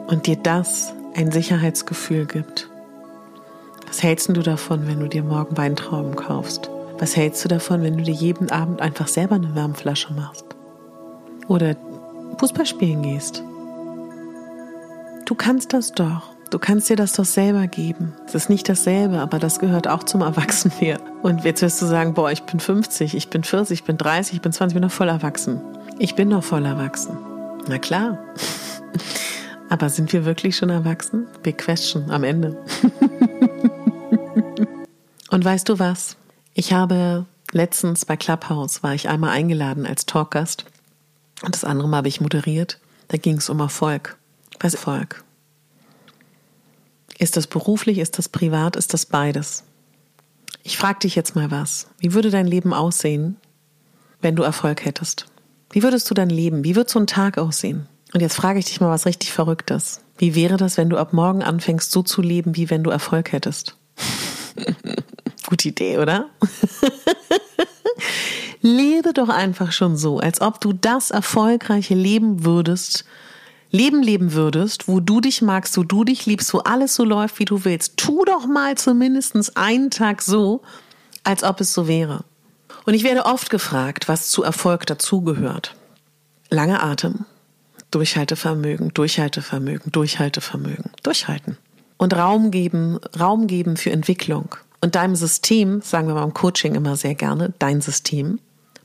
Und 0.08 0.26
dir 0.26 0.36
das 0.36 0.94
ein 1.14 1.30
Sicherheitsgefühl 1.30 2.26
gibt. 2.26 2.68
Was 3.86 4.02
hältst 4.02 4.28
du 4.28 4.42
davon, 4.42 4.88
wenn 4.88 5.00
du 5.00 5.08
dir 5.08 5.22
morgen 5.22 5.56
Weintrauben 5.56 6.16
kaufst? 6.16 6.68
Was 6.98 7.16
hältst 7.16 7.44
du 7.44 7.48
davon, 7.48 7.82
wenn 7.82 7.96
du 7.96 8.02
dir 8.02 8.14
jeden 8.14 8.50
Abend 8.50 8.80
einfach 8.80 9.06
selber 9.06 9.36
eine 9.36 9.54
Wärmflasche 9.54 10.12
machst? 10.14 10.44
Oder 11.46 11.76
Fußball 12.44 12.66
spielen 12.66 13.00
gehst. 13.00 13.42
Du 15.24 15.34
kannst 15.34 15.72
das 15.72 15.92
doch. 15.92 16.34
Du 16.50 16.58
kannst 16.58 16.90
dir 16.90 16.96
das 16.96 17.14
doch 17.14 17.24
selber 17.24 17.68
geben. 17.68 18.12
Es 18.26 18.34
ist 18.34 18.50
nicht 18.50 18.68
dasselbe, 18.68 19.20
aber 19.20 19.38
das 19.38 19.60
gehört 19.60 19.88
auch 19.88 20.02
zum 20.02 20.20
Erwachsenwerden. 20.20 21.06
Und 21.22 21.44
jetzt 21.44 21.62
wirst 21.62 21.80
du 21.80 21.86
sagen, 21.86 22.12
boah, 22.12 22.30
ich 22.30 22.42
bin 22.42 22.60
50, 22.60 23.14
ich 23.14 23.30
bin 23.30 23.44
40, 23.44 23.80
ich 23.80 23.84
bin 23.84 23.96
30, 23.96 24.34
ich 24.34 24.42
bin 24.42 24.52
20, 24.52 24.72
ich 24.72 24.74
bin 24.74 24.86
noch 24.86 24.94
voll 24.94 25.08
erwachsen. 25.08 25.62
Ich 25.98 26.16
bin 26.16 26.28
noch 26.28 26.44
voll 26.44 26.66
erwachsen. 26.66 27.16
Na 27.66 27.78
klar. 27.78 28.18
Aber 29.70 29.88
sind 29.88 30.12
wir 30.12 30.26
wirklich 30.26 30.54
schon 30.54 30.68
erwachsen? 30.68 31.26
Big 31.42 31.56
question 31.56 32.10
am 32.10 32.24
Ende. 32.24 32.62
Und 35.30 35.42
weißt 35.42 35.70
du 35.70 35.78
was? 35.78 36.18
Ich 36.52 36.74
habe 36.74 37.24
letztens 37.52 38.04
bei 38.04 38.18
Clubhouse 38.18 38.82
war 38.82 38.92
ich 38.92 39.08
einmal 39.08 39.30
eingeladen 39.30 39.86
als 39.86 40.04
Talkgast 40.04 40.66
und 41.42 41.54
das 41.54 41.64
andere 41.64 41.88
Mal 41.88 41.98
habe 41.98 42.08
ich 42.08 42.20
moderiert. 42.20 42.78
Da 43.08 43.16
ging 43.16 43.36
es 43.36 43.48
um 43.48 43.60
Erfolg. 43.60 44.16
Was 44.60 44.74
ist 44.74 44.80
Erfolg? 44.80 45.24
Ist 47.18 47.36
das 47.36 47.46
beruflich, 47.46 47.98
ist 47.98 48.18
das 48.18 48.28
privat, 48.28 48.76
ist 48.76 48.92
das 48.92 49.06
beides? 49.06 49.64
Ich 50.62 50.78
frage 50.78 51.00
dich 51.00 51.14
jetzt 51.14 51.36
mal 51.36 51.50
was. 51.50 51.88
Wie 51.98 52.14
würde 52.14 52.30
dein 52.30 52.46
Leben 52.46 52.72
aussehen, 52.72 53.36
wenn 54.20 54.36
du 54.36 54.42
Erfolg 54.42 54.84
hättest? 54.84 55.26
Wie 55.70 55.82
würdest 55.82 56.10
du 56.10 56.14
dein 56.14 56.30
Leben, 56.30 56.64
wie 56.64 56.76
würde 56.76 56.90
so 56.90 56.98
ein 56.98 57.06
Tag 57.06 57.36
aussehen? 57.36 57.88
Und 58.12 58.20
jetzt 58.20 58.36
frage 58.36 58.58
ich 58.58 58.64
dich 58.64 58.80
mal 58.80 58.90
was 58.90 59.06
richtig 59.06 59.32
Verrücktes. 59.32 60.00
Wie 60.18 60.34
wäre 60.34 60.56
das, 60.56 60.76
wenn 60.76 60.88
du 60.88 60.96
ab 60.96 61.12
morgen 61.12 61.42
anfängst, 61.42 61.90
so 61.90 62.02
zu 62.02 62.22
leben, 62.22 62.56
wie 62.56 62.70
wenn 62.70 62.84
du 62.84 62.90
Erfolg 62.90 63.32
hättest? 63.32 63.76
Gute 65.46 65.68
Idee, 65.68 65.98
oder? 65.98 66.30
Lebe 68.66 69.12
doch 69.12 69.28
einfach 69.28 69.72
schon 69.72 69.94
so, 69.94 70.20
als 70.20 70.40
ob 70.40 70.58
du 70.58 70.72
das 70.72 71.10
erfolgreiche 71.10 71.94
Leben 71.94 72.46
würdest, 72.46 73.04
Leben 73.70 74.02
leben 74.02 74.32
würdest, 74.32 74.88
wo 74.88 75.00
du 75.00 75.20
dich 75.20 75.42
magst, 75.42 75.76
wo 75.76 75.82
du 75.82 76.02
dich 76.02 76.24
liebst, 76.24 76.54
wo 76.54 76.60
alles 76.60 76.94
so 76.94 77.04
läuft, 77.04 77.38
wie 77.38 77.44
du 77.44 77.66
willst. 77.66 77.98
Tu 77.98 78.24
doch 78.24 78.46
mal 78.46 78.78
zumindest 78.78 79.54
einen 79.58 79.90
Tag 79.90 80.22
so, 80.22 80.62
als 81.24 81.44
ob 81.44 81.60
es 81.60 81.74
so 81.74 81.86
wäre. 81.86 82.24
Und 82.86 82.94
ich 82.94 83.04
werde 83.04 83.26
oft 83.26 83.50
gefragt, 83.50 84.08
was 84.08 84.30
zu 84.30 84.42
Erfolg 84.42 84.86
dazugehört. 84.86 85.74
Lange 86.48 86.82
Atem, 86.82 87.26
Durchhaltevermögen, 87.90 88.94
Durchhaltevermögen, 88.94 89.92
Durchhaltevermögen, 89.92 90.90
durchhalten. 91.02 91.58
Und 91.98 92.14
Raum 92.14 92.50
geben, 92.50 92.98
Raum 93.20 93.46
geben 93.46 93.76
für 93.76 93.90
Entwicklung. 93.90 94.54
Und 94.80 94.94
deinem 94.94 95.16
System, 95.16 95.82
sagen 95.82 96.08
wir 96.08 96.14
mal 96.14 96.24
im 96.24 96.32
Coaching 96.32 96.74
immer 96.74 96.96
sehr 96.96 97.14
gerne, 97.14 97.52
dein 97.58 97.82
System, 97.82 98.38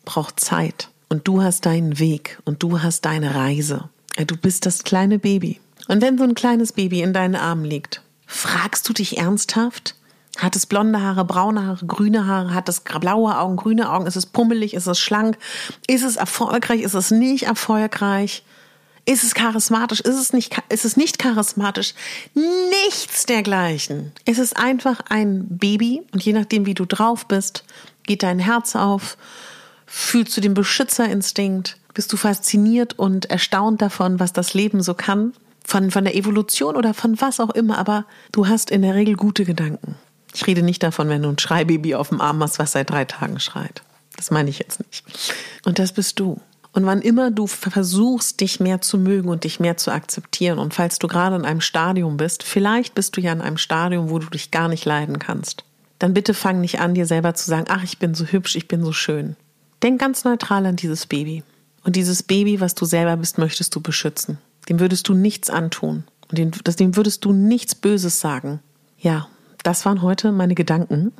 braucht 0.09 0.39
Zeit. 0.39 0.89
Und 1.07 1.27
du 1.27 1.43
hast 1.43 1.67
deinen 1.67 1.99
Weg 1.99 2.39
und 2.43 2.63
du 2.63 2.81
hast 2.81 3.05
deine 3.05 3.35
Reise. 3.35 3.89
Du 4.25 4.35
bist 4.35 4.65
das 4.65 4.83
kleine 4.83 5.19
Baby. 5.19 5.59
Und 5.87 6.01
wenn 6.01 6.17
so 6.17 6.23
ein 6.23 6.33
kleines 6.33 6.73
Baby 6.73 7.01
in 7.01 7.13
deinen 7.13 7.35
Armen 7.35 7.63
liegt, 7.63 8.01
fragst 8.25 8.89
du 8.89 8.93
dich 8.93 9.19
ernsthaft? 9.19 9.95
Hat 10.37 10.55
es 10.55 10.65
blonde 10.65 10.99
Haare, 10.99 11.25
braune 11.25 11.63
Haare, 11.63 11.85
grüne 11.85 12.25
Haare? 12.25 12.55
Hat 12.55 12.67
es 12.69 12.81
blaue 12.81 13.37
Augen, 13.37 13.55
grüne 13.55 13.91
Augen? 13.91 14.07
Ist 14.07 14.15
es 14.15 14.25
pummelig? 14.25 14.73
Ist 14.73 14.87
es 14.87 14.99
schlank? 14.99 15.37
Ist 15.85 16.03
es 16.03 16.15
erfolgreich? 16.15 16.81
Ist 16.81 16.95
es 16.95 17.11
nicht 17.11 17.43
erfolgreich? 17.43 18.43
Ist 19.05 19.23
es 19.23 19.35
charismatisch? 19.35 19.99
Ist 19.99 20.19
es 20.19 20.33
nicht, 20.33 20.59
ist 20.69 20.85
es 20.85 20.97
nicht 20.97 21.19
charismatisch? 21.19 21.93
Nichts 22.33 23.27
dergleichen. 23.27 24.11
Es 24.25 24.39
ist 24.39 24.57
einfach 24.57 25.01
ein 25.09 25.45
Baby 25.49 26.01
und 26.13 26.23
je 26.23 26.33
nachdem, 26.33 26.65
wie 26.65 26.73
du 26.73 26.85
drauf 26.85 27.27
bist, 27.27 27.63
geht 28.03 28.23
dein 28.23 28.39
Herz 28.39 28.75
auf 28.75 29.17
Fühlst 29.91 30.37
du 30.37 30.41
den 30.41 30.53
Beschützerinstinkt? 30.53 31.77
Bist 31.95 32.13
du 32.13 32.17
fasziniert 32.17 32.97
und 32.97 33.25
erstaunt 33.25 33.81
davon, 33.81 34.19
was 34.19 34.31
das 34.31 34.53
Leben 34.53 34.83
so 34.83 34.93
kann? 34.93 35.33
Von, 35.65 35.89
von 35.89 36.03
der 36.03 36.15
Evolution 36.15 36.75
oder 36.75 36.93
von 36.93 37.19
was 37.19 37.39
auch 37.39 37.49
immer, 37.49 37.77
aber 37.79 38.05
du 38.31 38.47
hast 38.47 38.69
in 38.69 38.83
der 38.83 38.93
Regel 38.93 39.15
gute 39.15 39.45
Gedanken. 39.45 39.95
Ich 40.33 40.45
rede 40.45 40.61
nicht 40.61 40.83
davon, 40.83 41.09
wenn 41.09 41.23
du 41.23 41.29
ein 41.29 41.39
Schreibaby 41.39 41.95
auf 41.95 42.09
dem 42.09 42.21
Arm 42.21 42.41
hast, 42.43 42.59
was 42.59 42.73
seit 42.73 42.91
drei 42.91 43.05
Tagen 43.05 43.39
schreit. 43.39 43.81
Das 44.15 44.29
meine 44.29 44.49
ich 44.51 44.59
jetzt 44.59 44.79
nicht. 44.79 45.03
Und 45.65 45.79
das 45.79 45.91
bist 45.91 46.19
du. 46.19 46.39
Und 46.71 46.85
wann 46.85 47.01
immer 47.01 47.31
du 47.31 47.47
versuchst, 47.47 48.41
dich 48.41 48.59
mehr 48.59 48.79
zu 48.81 48.99
mögen 48.99 49.29
und 49.29 49.43
dich 49.43 49.59
mehr 49.59 49.77
zu 49.77 49.91
akzeptieren, 49.91 50.59
und 50.59 50.75
falls 50.75 50.99
du 50.99 51.07
gerade 51.07 51.35
in 51.35 51.45
einem 51.45 51.61
Stadium 51.61 52.15
bist, 52.17 52.43
vielleicht 52.43 52.93
bist 52.93 53.17
du 53.17 53.21
ja 53.21 53.31
in 53.31 53.41
einem 53.41 53.57
Stadium, 53.57 54.11
wo 54.11 54.19
du 54.19 54.27
dich 54.27 54.51
gar 54.51 54.67
nicht 54.67 54.85
leiden 54.85 55.17
kannst, 55.17 55.63
dann 55.97 56.13
bitte 56.13 56.35
fang 56.35 56.61
nicht 56.61 56.79
an, 56.79 56.93
dir 56.93 57.07
selber 57.07 57.33
zu 57.33 57.49
sagen, 57.49 57.65
ach, 57.69 57.83
ich 57.83 57.97
bin 57.97 58.13
so 58.13 58.25
hübsch, 58.25 58.55
ich 58.55 58.67
bin 58.67 58.83
so 58.85 58.93
schön. 58.93 59.35
Denk 59.83 59.99
ganz 59.99 60.23
neutral 60.23 60.65
an 60.65 60.75
dieses 60.75 61.05
Baby. 61.05 61.43
Und 61.83 61.95
dieses 61.95 62.23
Baby, 62.23 62.59
was 62.59 62.75
du 62.75 62.85
selber 62.85 63.15
bist, 63.17 63.37
möchtest 63.37 63.75
du 63.75 63.81
beschützen. 63.81 64.37
Dem 64.67 64.79
würdest 64.79 65.07
du 65.07 65.13
nichts 65.13 65.49
antun. 65.49 66.03
Und 66.29 66.37
dem, 66.37 66.51
dem 66.51 66.95
würdest 66.95 67.25
du 67.25 67.31
nichts 67.31 67.75
Böses 67.75 68.19
sagen. 68.19 68.59
Ja, 68.99 69.27
das 69.63 69.85
waren 69.85 70.01
heute 70.01 70.31
meine 70.31 70.55
Gedanken. 70.55 71.13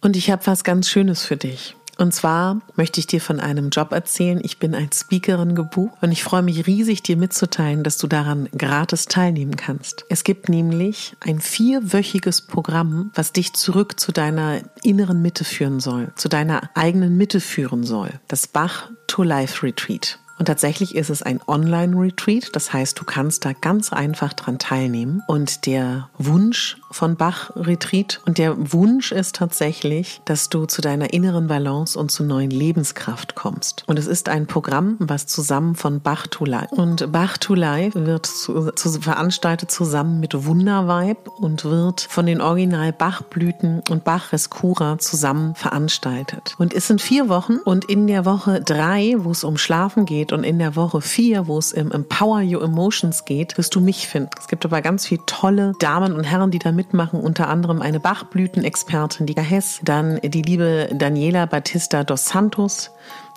Und 0.00 0.16
ich 0.16 0.30
habe 0.30 0.46
was 0.46 0.64
ganz 0.64 0.88
Schönes 0.88 1.24
für 1.24 1.36
dich. 1.36 1.76
Und 1.98 2.12
zwar 2.14 2.60
möchte 2.76 3.00
ich 3.00 3.06
dir 3.06 3.20
von 3.20 3.38
einem 3.38 3.70
Job 3.70 3.92
erzählen. 3.92 4.40
Ich 4.42 4.58
bin 4.58 4.74
als 4.74 5.00
Speakerin 5.00 5.54
gebucht 5.54 5.98
und 6.00 6.12
ich 6.12 6.24
freue 6.24 6.42
mich 6.42 6.66
riesig, 6.66 7.02
dir 7.02 7.16
mitzuteilen, 7.16 7.82
dass 7.82 7.98
du 7.98 8.06
daran 8.06 8.48
gratis 8.56 9.06
teilnehmen 9.06 9.56
kannst. 9.56 10.04
Es 10.08 10.24
gibt 10.24 10.48
nämlich 10.48 11.14
ein 11.20 11.40
vierwöchiges 11.40 12.42
Programm, 12.42 13.10
was 13.14 13.32
dich 13.32 13.52
zurück 13.52 14.00
zu 14.00 14.12
deiner 14.12 14.60
inneren 14.82 15.22
Mitte 15.22 15.44
führen 15.44 15.80
soll, 15.80 16.12
zu 16.16 16.28
deiner 16.28 16.70
eigenen 16.74 17.16
Mitte 17.16 17.40
führen 17.40 17.84
soll. 17.84 18.10
Das 18.28 18.46
Bach 18.46 18.90
to 19.06 19.22
Life 19.22 19.62
Retreat. 19.62 20.18
Und 20.38 20.46
tatsächlich 20.46 20.94
ist 20.94 21.10
es 21.10 21.22
ein 21.22 21.40
Online-Retreat. 21.46 22.50
Das 22.54 22.72
heißt, 22.72 22.98
du 22.98 23.04
kannst 23.04 23.44
da 23.44 23.52
ganz 23.52 23.92
einfach 23.92 24.32
dran 24.32 24.58
teilnehmen. 24.58 25.22
Und 25.26 25.66
der 25.66 26.08
Wunsch 26.18 26.78
von 26.90 27.16
Bach-Retreat 27.16 28.20
und 28.26 28.38
der 28.38 28.72
Wunsch 28.72 29.12
ist 29.12 29.36
tatsächlich, 29.36 30.20
dass 30.24 30.48
du 30.48 30.66
zu 30.66 30.82
deiner 30.82 31.12
inneren 31.12 31.46
Balance 31.46 31.98
und 31.98 32.10
zu 32.10 32.24
neuen 32.24 32.50
Lebenskraft 32.50 33.34
kommst. 33.34 33.84
Und 33.86 33.98
es 33.98 34.06
ist 34.06 34.28
ein 34.28 34.46
Programm, 34.46 34.96
was 34.98 35.26
zusammen 35.26 35.74
von 35.74 36.00
Bach 36.00 36.26
to 36.26 36.44
Life. 36.44 36.74
Und 36.74 37.10
Bach 37.12 37.38
to 37.38 37.54
Life 37.54 38.06
wird 38.06 38.26
zu, 38.26 38.72
zu, 38.72 39.00
veranstaltet 39.00 39.70
zusammen 39.70 40.20
mit 40.20 40.44
Wundervibe 40.44 41.30
und 41.30 41.64
wird 41.64 42.00
von 42.02 42.26
den 42.26 42.40
Original 42.40 42.92
Bachblüten 42.92 43.82
und 43.88 44.04
Bach 44.04 44.32
Rescura 44.32 44.98
zusammen 44.98 45.54
veranstaltet. 45.54 46.54
Und 46.58 46.74
es 46.74 46.86
sind 46.86 47.00
vier 47.00 47.28
Wochen 47.28 47.56
und 47.64 47.84
in 47.86 48.06
der 48.06 48.24
Woche 48.24 48.60
drei, 48.60 49.14
wo 49.18 49.30
es 49.30 49.44
um 49.44 49.56
Schlafen 49.56 50.04
geht, 50.04 50.21
und 50.30 50.44
in 50.44 50.60
der 50.60 50.76
Woche 50.76 51.00
vier, 51.00 51.48
wo 51.48 51.58
es 51.58 51.72
im 51.72 51.90
Empower 51.90 52.42
Your 52.42 52.62
Emotions 52.62 53.24
geht, 53.24 53.58
wirst 53.58 53.74
du 53.74 53.80
mich 53.80 54.06
finden. 54.06 54.30
Es 54.38 54.46
gibt 54.46 54.64
aber 54.64 54.82
ganz 54.82 55.06
viele 55.06 55.22
tolle 55.26 55.72
Damen 55.80 56.12
und 56.12 56.24
Herren, 56.24 56.50
die 56.50 56.58
da 56.58 56.70
mitmachen, 56.70 57.18
unter 57.18 57.48
anderem 57.48 57.82
eine 57.82 57.98
Bachblütenexpertin, 57.98 59.26
die 59.26 59.34
Hess, 59.34 59.80
dann 59.82 60.20
die 60.22 60.42
liebe 60.42 60.90
Daniela 60.92 61.46
Batista 61.46 62.04
dos 62.04 62.26
Santos, 62.26 62.90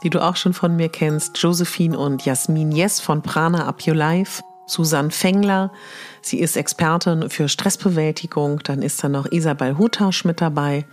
die 0.04 0.10
du 0.10 0.22
auch 0.22 0.36
schon 0.36 0.54
von 0.54 0.76
mir 0.76 0.90
kennst, 0.90 1.38
Josephine 1.38 1.98
und 1.98 2.26
Jasmin 2.26 2.72
Yes 2.72 3.00
von 3.00 3.22
Prana 3.22 3.66
Up 3.66 3.88
Your 3.88 3.96
Life, 3.96 4.44
Susanne 4.68 5.12
Fengler, 5.12 5.72
sie 6.22 6.40
ist 6.40 6.58
Expertin 6.58 7.30
für 7.30 7.48
Stressbewältigung, 7.48 8.60
dann 8.64 8.82
ist 8.82 9.04
da 9.04 9.10
noch 9.10 9.32
Isabel 9.32 9.78
Hutausch 9.78 10.26
mit 10.26 10.42
dabei, 10.42 10.86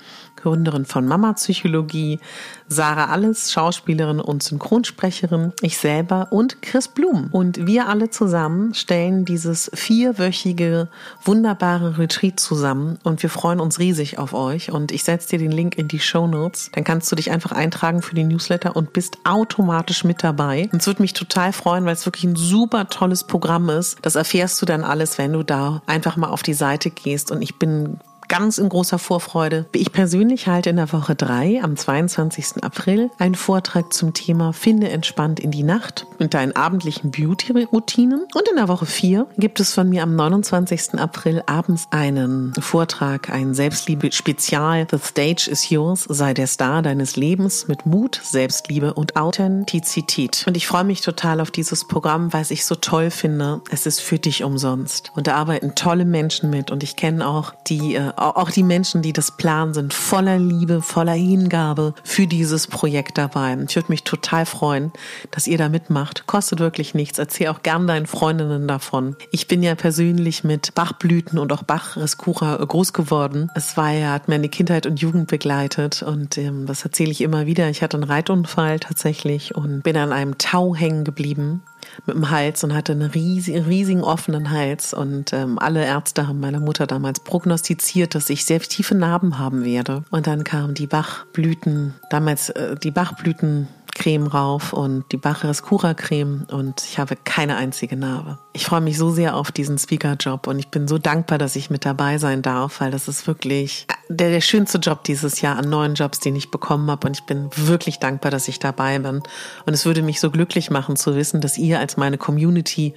Gründerin 0.43 0.85
von 0.85 1.07
Mama 1.07 1.33
Psychologie, 1.35 2.21
Sarah 2.69 3.07
Alles, 3.07 3.53
Schauspielerin 3.53 4.21
und 4.21 4.43
Synchronsprecherin, 4.43 5.53
ich 5.63 5.79
selber 5.79 6.29
und 6.31 6.63
Chris 6.63 6.89
Blum. 6.89 7.29
Und 7.31 7.67
wir 7.67 7.89
alle 7.89 8.11
zusammen 8.11 8.75
stellen 8.75 9.25
dieses 9.25 9.71
vierwöchige, 9.75 10.89
wunderbare 11.25 11.99
Retreat 11.99 12.41
zusammen 12.41 12.99
und 13.03 13.23
wir 13.23 13.31
freuen 13.31 13.61
uns 13.61 13.79
riesig 13.79 14.19
auf 14.19 14.35
euch. 14.35 14.71
Und 14.73 14.93
ich 14.93 15.05
setze 15.05 15.31
dir 15.31 15.39
den 15.39 15.53
Link 15.53 15.79
in 15.79 15.89
die 15.89 16.01
Show 16.01 16.27
Notes. 16.27 16.71
Dann 16.73 16.85
kannst 16.85 17.11
du 17.11 17.17
dich 17.17 17.31
einfach 17.31 17.53
eintragen 17.53 18.03
für 18.03 18.15
die 18.15 18.25
Newsletter 18.25 18.77
und 18.77 18.93
bist 18.93 19.19
automatisch 19.25 20.05
mit 20.05 20.23
dabei. 20.23 20.69
Und 20.73 20.81
es 20.81 20.87
würde 20.87 21.03
mich 21.03 21.13
total 21.13 21.53
freuen, 21.53 21.85
weil 21.85 21.95
es 21.95 22.07
wirklich 22.07 22.25
ein 22.25 22.37
super 22.37 22.89
tolles 22.89 23.25
Programm 23.25 23.69
ist. 23.69 23.99
Das 24.03 24.17
erfährst 24.17 24.61
du 24.61 24.67
dann 24.67 24.85
alles, 24.85 25.19
wenn 25.19 25.33
du 25.33 25.43
da 25.43 25.83
einfach 25.87 26.17
mal 26.17 26.29
auf 26.29 26.43
die 26.43 26.55
Seite 26.55 26.91
gehst. 26.91 27.31
Und 27.31 27.43
ich 27.43 27.59
bin 27.59 27.99
ganz 28.29 28.59
in 28.59 28.69
großer 28.69 28.99
Vorfreude. 28.99 29.67
Ich 29.73 29.93
persönlich 29.93 30.47
halte 30.47 30.71
in 30.71 30.77
der 30.77 30.93
Woche 30.93 31.15
3 31.15 31.61
am 31.63 31.77
22. 31.77 32.63
April 32.63 33.11
einen 33.19 33.35
Vortrag 33.35 33.93
zum 33.93 34.15
Thema 34.15 34.53
Finde 34.53 34.89
entspannt 34.89 35.41
in 35.41 35.51
die 35.51 35.63
Nacht 35.63 36.07
mit 36.19 36.35
deinen 36.35 36.55
abendlichen 36.57 37.11
Beauty-Routinen. 37.11 38.27
Und 38.35 38.49
in 38.49 38.57
der 38.57 38.69
Woche 38.69 38.87
4 38.87 39.27
gibt 39.39 39.61
es 39.61 39.75
von 39.75 39.89
mir 39.89 40.03
am 40.03 40.15
29. 40.15 40.95
April 40.99 41.43
abends 41.47 41.87
einen 41.91 42.53
Vortrag, 42.61 43.31
ein 43.31 43.55
Selbstliebe-Spezial. 43.55 44.87
The 44.91 44.99
Stage 44.99 45.49
is 45.51 45.71
yours, 45.71 46.05
sei 46.09 46.35
der 46.35 46.47
Star 46.47 46.83
deines 46.83 47.17
Lebens 47.17 47.69
mit 47.69 47.87
Mut, 47.87 48.21
Selbstliebe 48.23 48.95
und 48.95 49.17
Authentizität. 49.17 50.45
Und 50.47 50.57
ich 50.57 50.67
freue 50.67 50.85
mich 50.85 51.01
total 51.01 51.41
auf 51.41 51.51
dieses 51.51 51.87
Programm, 51.87 52.33
weil 52.33 52.43
ich 52.51 52.65
so 52.65 52.75
toll 52.75 53.11
finde. 53.11 53.61
Es 53.71 53.87
ist 53.87 54.01
für 54.01 54.19
dich 54.19 54.43
umsonst. 54.43 55.13
Und 55.15 55.27
da 55.27 55.37
arbeiten 55.37 55.75
tolle 55.75 56.05
Menschen 56.05 56.51
mit 56.51 56.71
und 56.71 56.83
ich 56.83 56.97
kenne 56.97 57.27
auch 57.27 57.55
die 57.67 57.95
äh, 57.95 58.13
auch 58.23 58.51
die 58.51 58.63
Menschen, 58.63 59.03
die 59.03 59.13
das 59.13 59.31
planen, 59.31 59.75
sind 59.75 59.95
voller 59.95 60.39
Liebe, 60.39 60.83
voller 60.83 61.13
Hingabe 61.13 61.95
für 62.05 62.27
dieses 62.27 62.67
Projekt 62.67 63.19
dabei. 63.19 63.57
Ich 63.69 63.77
würde 63.77 63.91
mich 63.91 64.05
total 64.05 64.47
freuen, 64.47 64.93
dass 65.31 65.47
ihr 65.47 65.59
da 65.59 65.69
mitmacht. 65.69 66.27
Kostet 66.27 66.61
wirklich 66.61 66.95
nichts. 66.95 67.19
Erzähl 67.19 67.49
auch 67.49 67.63
gern 67.63 67.87
deinen 67.87 68.07
Freundinnen 68.07 68.69
davon. 68.69 69.17
Ich 69.31 69.49
bin 69.49 69.63
ja 69.63 69.75
persönlich 69.75 70.45
mit 70.45 70.75
Bachblüten 70.75 71.39
und 71.39 71.53
auch 71.53 71.63
Bach-Rescura 71.63 72.57
groß 72.57 72.93
geworden. 72.93 73.51
Es 73.55 73.77
war 73.77 73.93
ja, 73.93 74.13
hat 74.13 74.29
meine 74.29 74.49
Kindheit 74.49 74.87
und 74.87 75.01
Jugend 75.01 75.29
begleitet 75.29 76.03
und 76.03 76.39
ähm, 76.39 76.67
das 76.67 76.85
erzähle 76.85 77.11
ich 77.11 77.21
immer 77.21 77.47
wieder. 77.47 77.69
Ich 77.69 77.83
hatte 77.83 77.97
einen 77.97 78.05
Reitunfall 78.05 78.81
tatsächlich 78.81 79.55
und 79.55 79.83
bin 79.83 79.97
an 79.97 80.13
einem 80.13 80.39
Tau 80.39 80.75
hängen 80.75 81.05
geblieben 81.05 81.63
mit 82.07 82.17
dem 82.17 82.31
Hals 82.31 82.65
und 82.65 82.75
hatte 82.75 82.93
einen 82.93 83.11
riesigen, 83.11 83.65
riesigen 83.65 84.03
offenen 84.03 84.51
Hals. 84.51 84.95
Und 84.95 85.33
ähm, 85.33 85.59
alle 85.59 85.85
Ärzte 85.85 86.27
haben 86.27 86.41
meiner 86.41 86.61
Mutter 86.61 86.87
damals 86.87 87.21
prognostiziert, 87.21 88.15
dass 88.15 88.31
ich 88.31 88.45
sehr 88.45 88.61
tiefe 88.61 88.95
Narben 88.95 89.39
haben 89.39 89.65
werde. 89.65 90.05
Und 90.11 90.27
dann 90.27 90.45
kamen 90.45 90.75
die 90.75 90.87
Bachblüten, 90.87 91.95
damals 92.11 92.51
äh, 92.51 92.77
die 92.77 92.91
Bachblüten 92.91 93.69
Creme 93.95 94.27
rauf 94.27 94.73
und 94.73 95.05
die 95.13 95.17
Bacheres 95.17 95.63
Cura 95.63 95.95
Creme 95.95 96.47
und 96.51 96.83
ich 96.83 96.99
habe 96.99 97.17
keine 97.17 97.57
einzige 97.57 97.97
Narbe. 97.97 98.39
Ich 98.53 98.65
freue 98.65 98.81
mich 98.81 98.97
so 98.97 99.11
sehr 99.11 99.37
auf 99.37 99.53
diesen 99.53 99.79
Speaker-Job 99.79 100.47
und 100.47 100.59
ich 100.59 100.69
bin 100.69 100.89
so 100.89 100.99
dankbar, 100.99 101.39
dass 101.39 101.57
ich 101.57 101.69
mit 101.69 101.85
dabei 101.85 102.19
sein 102.19 102.43
darf, 102.43 102.81
weil 102.81 102.91
das 102.91 103.07
ist 103.07 103.27
wirklich 103.27 103.87
der, 104.09 104.31
der 104.31 104.41
schönste 104.41 104.79
Job 104.79 105.05
dieses 105.05 105.41
Jahr 105.41 105.59
an 105.59 105.69
neuen 105.69 105.95
Jobs, 105.95 106.21
den 106.21 106.37
ich 106.37 106.51
bekommen 106.51 106.91
habe 106.91 107.07
und 107.07 107.19
ich 107.19 107.25
bin 107.25 107.51
wirklich 107.55 107.99
dankbar, 107.99 108.31
dass 108.31 108.49
ich 108.49 108.59
dabei 108.59 108.99
bin. 108.99 109.23
Und 109.67 109.75
es 109.75 109.85
würde 109.85 110.03
mich 110.03 110.21
so 110.21 110.31
glücklich 110.31 110.71
machen 110.71 110.97
zu 110.97 111.15
wissen, 111.15 111.41
dass 111.41 111.59
ihr 111.59 111.79
als 111.79 111.97
meine 111.97 112.19
Community 112.19 112.95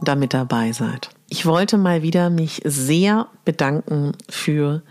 damit 0.00 0.34
dabei 0.34 0.72
seid. 0.72 1.10
Ich 1.28 1.46
wollte 1.46 1.78
mal 1.78 2.02
wieder 2.02 2.30
mich 2.30 2.60
sehr 2.64 3.26
bedanken 3.44 4.12
für 4.28 4.82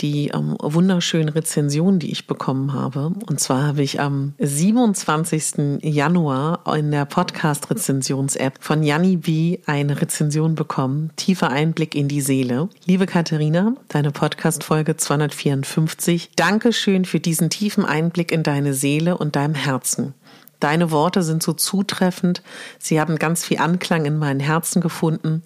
die 0.00 0.28
ähm, 0.28 0.56
wunderschönen 0.60 1.28
Rezensionen, 1.28 1.98
die 1.98 2.10
ich 2.10 2.26
bekommen 2.26 2.72
habe. 2.72 3.12
Und 3.26 3.40
zwar 3.40 3.66
habe 3.66 3.82
ich 3.82 4.00
am 4.00 4.34
27. 4.38 5.82
Januar 5.82 6.62
in 6.76 6.90
der 6.90 7.04
Podcast-Rezensions-App 7.04 8.58
von 8.60 8.82
Janni 8.82 9.16
B. 9.16 9.58
eine 9.66 10.00
Rezension 10.00 10.54
bekommen. 10.54 11.10
Tiefer 11.16 11.50
Einblick 11.50 11.94
in 11.94 12.08
die 12.08 12.20
Seele. 12.20 12.68
Liebe 12.86 13.06
Katharina, 13.06 13.74
deine 13.88 14.10
Podcast-Folge 14.10 14.96
254. 14.96 16.30
Dankeschön 16.36 17.04
für 17.04 17.20
diesen 17.20 17.50
tiefen 17.50 17.84
Einblick 17.84 18.32
in 18.32 18.42
deine 18.42 18.74
Seele 18.74 19.18
und 19.18 19.36
deinem 19.36 19.54
Herzen. 19.54 20.14
Deine 20.60 20.90
Worte 20.90 21.22
sind 21.22 21.42
so 21.42 21.54
zutreffend. 21.54 22.42
Sie 22.78 23.00
haben 23.00 23.16
ganz 23.16 23.44
viel 23.44 23.58
Anklang 23.58 24.04
in 24.04 24.18
meinem 24.18 24.40
Herzen 24.40 24.82
gefunden. 24.82 25.42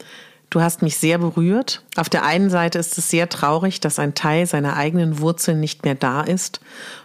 Du 0.55 0.63
hast 0.63 0.83
mich 0.83 0.99
sehr 0.99 1.19
berührt. 1.19 1.83
Auf 1.97 2.09
der 2.09 2.25
einen 2.25 2.49
Seite 2.49 2.79
ist 2.79 2.97
es 2.97 3.11
sehr 3.11 3.29
traurig, 3.29 3.81
dass 3.81 3.99
ein 3.99 4.15
Teil 4.15 4.47
seiner 4.47 4.77
eigenen 4.77 5.19
Wurzeln 5.19 5.59
nicht 5.59 5.85
mehr 5.85 5.97
da 5.97 6.21
ist 6.21 6.61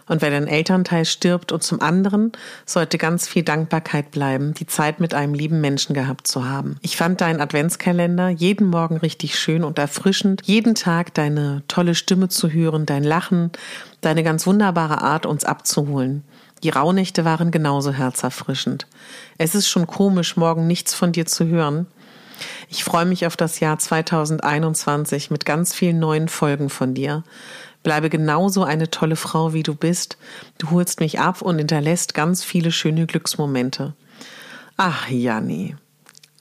und 0.06 0.22
wenn 0.22 0.32
ein 0.32 0.46
Elternteil 0.46 1.04
stirbt 1.04 1.50
und 1.50 1.60
zum 1.60 1.80
anderen 1.80 2.30
sollte 2.64 2.96
ganz 2.96 3.26
viel 3.26 3.42
Dankbarkeit 3.42 4.12
bleiben, 4.12 4.54
die 4.54 4.68
Zeit 4.68 5.00
mit 5.00 5.14
einem 5.14 5.34
lieben 5.34 5.60
Menschen 5.60 5.94
gehabt 5.94 6.28
zu 6.28 6.48
haben. 6.48 6.76
Ich 6.82 6.96
fand 6.96 7.20
deinen 7.22 7.40
Adventskalender 7.40 8.28
jeden 8.28 8.68
Morgen 8.68 8.98
richtig 8.98 9.36
schön 9.36 9.64
und 9.64 9.80
erfrischend, 9.80 10.42
jeden 10.44 10.76
Tag 10.76 11.12
deine 11.14 11.64
tolle 11.66 11.96
Stimme 11.96 12.28
zu 12.28 12.52
hören, 12.52 12.86
dein 12.86 13.02
Lachen, 13.02 13.50
deine 14.00 14.22
ganz 14.22 14.46
wunderbare 14.46 15.02
Art, 15.02 15.26
uns 15.26 15.44
abzuholen. 15.44 16.22
Die 16.62 16.70
Rauhnächte 16.70 17.24
waren 17.24 17.50
genauso 17.50 17.90
herzerfrischend. 17.92 18.86
Es 19.38 19.56
ist 19.56 19.68
schon 19.68 19.88
komisch, 19.88 20.36
morgen 20.36 20.68
nichts 20.68 20.94
von 20.94 21.10
dir 21.10 21.26
zu 21.26 21.46
hören. 21.46 21.88
Ich 22.68 22.84
freue 22.84 23.06
mich 23.06 23.26
auf 23.26 23.36
das 23.36 23.60
Jahr 23.60 23.78
2021 23.78 25.30
mit 25.30 25.44
ganz 25.44 25.74
vielen 25.74 25.98
neuen 25.98 26.28
Folgen 26.28 26.70
von 26.70 26.94
dir. 26.94 27.24
Bleibe 27.82 28.10
genauso 28.10 28.64
eine 28.64 28.90
tolle 28.90 29.16
Frau, 29.16 29.52
wie 29.52 29.62
du 29.62 29.74
bist. 29.74 30.18
Du 30.58 30.70
holst 30.70 31.00
mich 31.00 31.18
ab 31.18 31.40
und 31.40 31.58
hinterlässt 31.58 32.14
ganz 32.14 32.44
viele 32.44 32.72
schöne 32.72 33.06
Glücksmomente. 33.06 33.94
Ach, 34.76 35.08
Janni. 35.08 35.76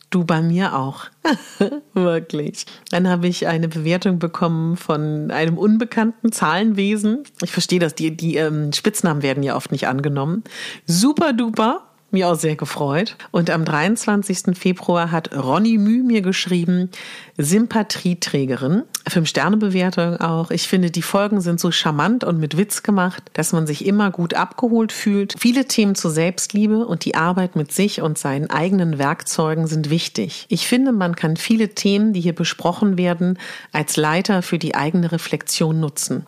Du 0.09 0.25
bei 0.25 0.41
mir 0.41 0.75
auch. 0.75 1.05
Wirklich. 1.93 2.65
Dann 2.89 3.07
habe 3.07 3.27
ich 3.27 3.47
eine 3.47 3.67
Bewertung 3.67 4.17
bekommen 4.17 4.75
von 4.75 5.29
einem 5.29 5.57
unbekannten 5.57 6.31
Zahlenwesen. 6.31 7.23
Ich 7.43 7.51
verstehe 7.51 7.79
das, 7.79 7.93
die, 7.93 8.17
die 8.17 8.37
ähm, 8.37 8.73
Spitznamen 8.73 9.21
werden 9.21 9.43
ja 9.43 9.55
oft 9.55 9.71
nicht 9.71 9.87
angenommen. 9.87 10.43
Super 10.87 11.33
duper. 11.33 11.88
Mir 12.11 12.27
auch 12.27 12.35
sehr 12.35 12.55
gefreut. 12.55 13.15
Und 13.29 13.51
am 13.51 13.65
23. 13.65 14.57
Februar 14.57 15.11
hat 15.11 15.35
Ronny 15.35 15.77
Müh 15.77 16.01
mir 16.01 16.21
geschrieben, 16.21 16.89
Sympathieträgerin, 17.37 18.83
Fünf-Sterne-Bewertung 19.07 20.17
auch. 20.17 20.49
Ich 20.49 20.67
finde, 20.67 20.89
die 20.89 21.03
Folgen 21.03 21.39
sind 21.39 21.59
so 21.59 21.69
charmant 21.69 22.23
und 22.23 22.39
mit 22.39 22.57
Witz 22.57 22.81
gemacht, 22.81 23.23
dass 23.33 23.53
man 23.53 23.67
sich 23.67 23.85
immer 23.85 24.09
gut 24.09 24.33
abgeholt 24.33 24.91
fühlt. 24.91 25.35
Viele 25.37 25.65
Themen 25.65 25.93
zur 25.93 26.09
Selbstliebe 26.09 26.87
und 26.87 27.05
die 27.05 27.13
Arbeit 27.13 27.55
mit 27.55 27.71
sich 27.71 28.01
und 28.01 28.17
seinen 28.17 28.49
eigenen 28.49 28.97
Werkzeugen 28.97 29.67
sind 29.67 29.91
wichtig. 29.91 30.47
Ich 30.49 30.67
finde, 30.67 30.91
man 30.91 31.15
kann 31.15 31.37
viele 31.37 31.69
Themen, 31.75 32.13
die 32.13 32.21
hier 32.21 32.33
besprochen 32.33 32.97
werden, 32.97 33.37
als 33.71 33.97
Leiter 33.97 34.41
für 34.41 34.57
die 34.57 34.73
eigene 34.73 35.11
Reflexion 35.11 35.79
nutzen. 35.79 36.25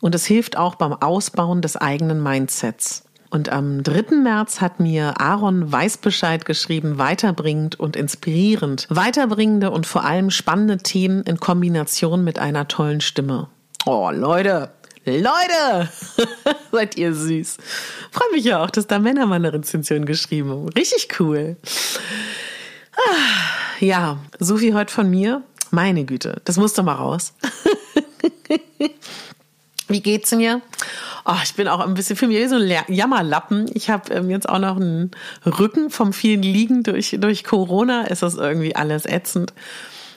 Und 0.00 0.14
es 0.14 0.26
hilft 0.26 0.56
auch 0.56 0.74
beim 0.74 0.94
Ausbauen 0.94 1.62
des 1.62 1.76
eigenen 1.76 2.20
Mindsets. 2.22 3.04
Und 3.30 3.48
am 3.48 3.84
3. 3.84 4.16
März 4.16 4.60
hat 4.60 4.80
mir 4.80 5.20
Aaron 5.20 5.70
Weißbescheid 5.70 6.44
geschrieben, 6.44 6.98
weiterbringend 6.98 7.78
und 7.78 7.94
inspirierend. 7.94 8.88
Weiterbringende 8.90 9.70
und 9.70 9.86
vor 9.86 10.04
allem 10.04 10.30
spannende 10.30 10.78
Themen 10.78 11.22
in 11.22 11.38
Kombination 11.38 12.24
mit 12.24 12.40
einer 12.40 12.66
tollen 12.66 13.00
Stimme. 13.00 13.48
Oh, 13.86 14.10
Leute, 14.12 14.70
Leute, 15.04 15.88
seid 16.72 16.96
ihr 16.96 17.14
süß. 17.14 17.58
Freue 18.10 18.32
mich 18.32 18.44
ja 18.44 18.64
auch, 18.64 18.70
dass 18.70 18.88
da 18.88 18.98
Männer 18.98 19.26
mal 19.26 19.36
eine 19.36 19.52
Rezension 19.52 20.06
geschrieben 20.06 20.50
haben. 20.50 20.68
Richtig 20.70 21.08
cool. 21.20 21.56
Ah, 22.96 23.78
ja, 23.78 24.18
so 24.40 24.56
viel 24.56 24.74
heute 24.74 24.92
von 24.92 25.08
mir. 25.08 25.42
Meine 25.70 26.04
Güte, 26.04 26.42
das 26.44 26.56
muss 26.56 26.74
doch 26.74 26.82
mal 26.82 26.94
raus. 26.94 27.32
Wie 29.90 30.00
geht's 30.00 30.30
mir? 30.30 30.62
Oh, 31.24 31.34
ich 31.42 31.54
bin 31.54 31.66
auch 31.66 31.80
ein 31.80 31.94
bisschen 31.94 32.16
für 32.16 32.28
mich 32.28 32.48
so 32.48 32.56
ein 32.56 32.84
Jammerlappen. 32.88 33.68
Ich 33.74 33.90
habe 33.90 34.14
ähm, 34.14 34.30
jetzt 34.30 34.48
auch 34.48 34.60
noch 34.60 34.76
einen 34.76 35.10
Rücken 35.44 35.90
vom 35.90 36.12
vielen 36.12 36.42
Liegen 36.42 36.84
durch, 36.84 37.16
durch 37.18 37.42
Corona. 37.42 38.06
Ist 38.06 38.22
das 38.22 38.36
irgendwie 38.36 38.76
alles 38.76 39.04
ätzend. 39.04 39.52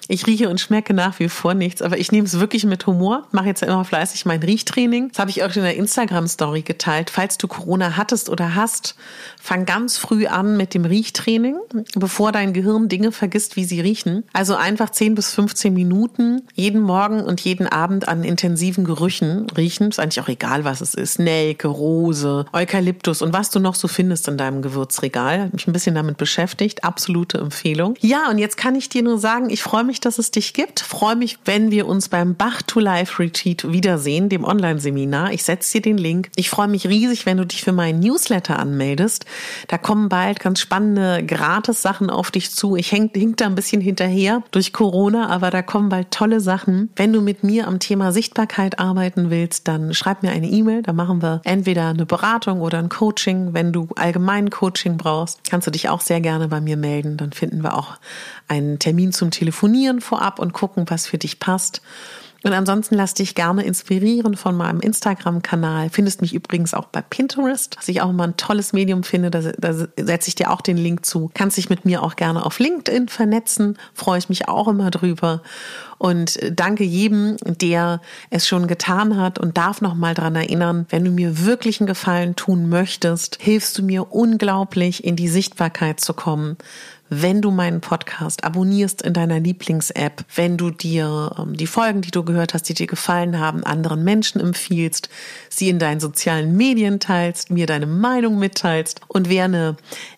Ich 0.08 0.28
rieche 0.28 0.50
und 0.50 0.60
schmecke 0.60 0.94
nach 0.94 1.20
wie 1.20 1.30
vor 1.30 1.54
nichts, 1.54 1.82
aber 1.82 1.98
ich 1.98 2.12
nehme 2.12 2.26
es 2.26 2.40
wirklich 2.40 2.66
mit 2.66 2.86
Humor. 2.88 3.28
Mache 3.32 3.48
jetzt 3.48 3.64
immer 3.64 3.86
fleißig 3.86 4.26
mein 4.26 4.42
Riechtraining. 4.42 5.10
Das 5.10 5.20
habe 5.20 5.30
ich 5.32 5.44
auch 5.44 5.56
in 5.56 5.64
der 5.64 5.76
Instagram-Story 5.76 6.62
geteilt. 6.62 7.10
Falls 7.10 7.38
du 7.38 7.48
Corona 7.48 7.96
hattest 7.98 8.30
oder 8.30 8.56
hast, 8.56 8.96
fang 9.42 9.66
ganz 9.66 9.98
früh 9.98 10.28
an 10.28 10.58
mit 10.58 10.74
dem 10.74 10.86
Riechtraining, 10.86 11.56
bevor 11.96 12.32
dein 12.32 12.54
Gehirn 12.54 12.90
Dinge 12.90 13.12
vergisst, 13.12 13.56
wie 13.56 13.64
sie 13.64 13.82
riechen. 13.82 14.24
Also 14.34 14.56
einfach 14.56 14.90
10 14.90 15.16
bis 15.16 15.34
15 15.34 15.74
Minuten 15.74 16.42
jeden 16.54 16.82
Morgen 16.82 17.22
und 17.22 17.42
jeden 17.42 17.68
Abend 17.68 18.08
an 18.08 18.24
intensiven 18.24 18.86
Gerüchen 18.86 19.48
riechen. 19.58 19.90
Ist 19.90 20.00
eigentlich 20.00 20.22
auch 20.22 20.30
egal, 20.30 20.64
was 20.64 20.82
es 20.82 20.94
ist. 20.94 21.20
Nelke, 21.20 21.68
Rose, 21.68 22.46
Eukalyptus 22.54 23.22
und 23.22 23.34
was 23.34 23.50
du 23.50 23.60
noch 23.60 23.76
so 23.76 23.88
findest 23.88 24.28
in 24.28 24.38
deinem 24.38 24.62
Gewürzregal. 24.62 25.50
Mich 25.52 25.68
ein 25.68 25.74
bisschen 25.74 25.96
damit 25.96 26.18
beschäftigt. 26.18 26.84
Absolute 26.84 27.38
Empfehlung. 27.38 27.96
Ja, 28.00 28.30
und 28.30 28.38
jetzt 28.38 28.58
kann 28.58 28.76
ich 28.76 28.90
dir 28.90 29.04
nur 29.04 29.18
sagen, 29.18 29.50
ich 29.50 29.64
freue 29.64 29.84
mich 29.84 29.93
mich, 29.94 30.00
dass 30.00 30.18
es 30.18 30.32
dich 30.32 30.54
gibt. 30.54 30.80
Freue 30.80 31.16
mich, 31.16 31.38
wenn 31.46 31.70
wir 31.70 31.88
uns 31.88 32.10
beim 32.10 32.34
Bach 32.34 32.64
to 32.64 32.80
Life 32.80 33.22
Retreat 33.22 33.72
wiedersehen, 33.72 34.28
dem 34.28 34.44
Online-Seminar. 34.44 35.34
Ich 35.34 35.44
setze 35.44 35.74
dir 35.74 35.82
den 35.84 36.00
Link. 36.00 36.32
Ich 36.36 36.50
freue 36.50 36.68
mich 36.68 36.88
riesig, 36.88 37.28
wenn 37.28 37.38
du 37.38 37.46
dich 37.46 37.64
für 37.64 37.74
meinen 37.74 38.00
Newsletter 38.00 38.58
anmeldest. 38.58 39.26
Da 39.68 39.78
kommen 39.78 40.10
bald 40.10 40.40
ganz 40.40 40.60
spannende 40.60 41.24
Gratis-Sachen 41.24 42.10
auf 42.10 42.32
dich 42.32 42.50
zu. 42.50 42.76
Ich 42.76 42.92
hänge 42.92 43.12
hink 43.14 43.38
da 43.38 43.46
ein 43.46 43.54
bisschen 43.54 43.82
hinterher 43.82 44.42
durch 44.50 44.74
Corona, 44.74 45.30
aber 45.30 45.52
da 45.52 45.62
kommen 45.62 45.90
bald 45.90 46.10
tolle 46.10 46.40
Sachen. 46.40 46.90
Wenn 46.96 47.14
du 47.14 47.22
mit 47.22 47.44
mir 47.44 47.68
am 47.68 47.78
Thema 47.78 48.12
Sichtbarkeit 48.12 48.80
arbeiten 48.80 49.30
willst, 49.30 49.68
dann 49.68 49.94
schreib 49.94 50.24
mir 50.24 50.32
eine 50.32 50.48
E-Mail. 50.48 50.82
Da 50.82 50.94
machen 50.94 51.22
wir 51.22 51.42
entweder 51.44 51.90
eine 51.90 52.08
Beratung 52.08 52.62
oder 52.62 52.80
ein 52.80 52.90
Coaching. 52.90 53.54
Wenn 53.54 53.72
du 53.72 53.90
allgemein 53.96 54.50
Coaching 54.50 54.98
brauchst, 54.98 55.48
kannst 55.48 55.68
du 55.68 55.72
dich 55.72 55.90
auch 55.90 56.02
sehr 56.02 56.20
gerne 56.20 56.48
bei 56.48 56.62
mir 56.62 56.78
melden. 56.78 57.16
Dann 57.18 57.32
finden 57.32 57.62
wir 57.62 57.78
auch 57.78 57.98
einen 58.48 58.80
Termin 58.80 59.14
zum 59.14 59.30
Telefonieren 59.30 59.83
vorab 60.02 60.40
und 60.40 60.54
gucken, 60.54 60.86
was 60.88 61.08
für 61.08 61.18
dich 61.18 61.40
passt. 61.40 61.82
Und 62.44 62.52
ansonsten 62.52 62.96
lass 62.96 63.14
dich 63.14 63.36
gerne 63.36 63.64
inspirieren 63.64 64.36
von 64.36 64.56
meinem 64.56 64.82
Instagram-Kanal. 64.82 65.90
Findest 65.90 66.22
mich 66.22 66.34
übrigens 66.34 66.74
auch 66.74 66.86
bei 66.86 67.02
Pinterest, 67.02 67.78
was 67.78 67.88
ich 67.88 68.02
auch 68.02 68.10
immer 68.10 68.26
ein 68.26 68.36
tolles 68.36 68.74
Medium 68.74 69.04
finde. 69.04 69.32
Da, 69.32 69.40
da 69.40 69.74
setze 69.74 70.28
ich 70.28 70.36
dir 70.36 70.52
auch 70.52 70.60
den 70.60 70.76
Link 70.76 71.06
zu. 71.06 71.32
Kannst 71.34 71.56
dich 71.56 71.70
mit 71.70 71.86
mir 71.86 72.04
auch 72.04 72.18
gerne 72.18 72.46
auf 72.46 72.60
LinkedIn 72.60 73.08
vernetzen. 73.08 73.78
Freue 73.94 74.20
ich 74.20 74.28
mich 74.28 74.50
auch 74.50 74.68
immer 74.68 74.92
drüber. 74.92 75.42
Und 75.98 76.38
danke 76.52 76.84
jedem, 76.84 77.38
der 77.46 78.02
es 78.30 78.46
schon 78.46 78.68
getan 78.68 79.16
hat 79.16 79.40
und 79.40 79.58
darf 79.58 79.80
noch 79.80 79.96
mal 79.96 80.14
dran 80.14 80.36
erinnern, 80.36 80.86
wenn 80.90 81.06
du 81.06 81.12
mir 81.12 81.46
wirklich 81.46 81.80
einen 81.80 81.88
Gefallen 81.88 82.36
tun 82.36 82.68
möchtest, 82.68 83.38
hilfst 83.40 83.78
du 83.78 83.84
mir 83.84 84.12
unglaublich 84.12 85.06
in 85.06 85.16
die 85.16 85.30
Sichtbarkeit 85.30 86.02
zu 86.02 86.14
kommen 86.14 86.58
wenn 87.22 87.42
du 87.42 87.52
meinen 87.52 87.82
Podcast 87.82 88.44
abonnierst 88.44 89.02
in 89.02 89.14
deiner 89.14 89.40
Lieblings-App, 89.40 90.26
wenn 90.36 90.58
du 90.58 90.72
dir 90.72 91.36
ähm, 91.38 91.56
die 91.56 91.68
Folgen, 91.68 92.02
die 92.02 92.12
du 92.12 92.24
gehört 92.24 92.54
hast, 92.54 92.64
die 92.64 92.74
dir 92.74 92.88
gefallen 92.88 93.40
haben, 93.40 93.64
anderen 93.64 94.04
Menschen 94.04 94.42
empfiehlst, 94.42 95.10
sie 95.50 95.70
in 95.70 95.80
deinen 95.80 96.00
sozialen 96.00 96.56
Medien 96.56 97.00
teilst, 97.00 97.52
mir 97.52 97.68
deine 97.68 97.86
Meinung 97.86 98.40
mitteilst 98.40 99.02
und 99.08 99.30
wer 99.30 99.46
eine 99.46 99.76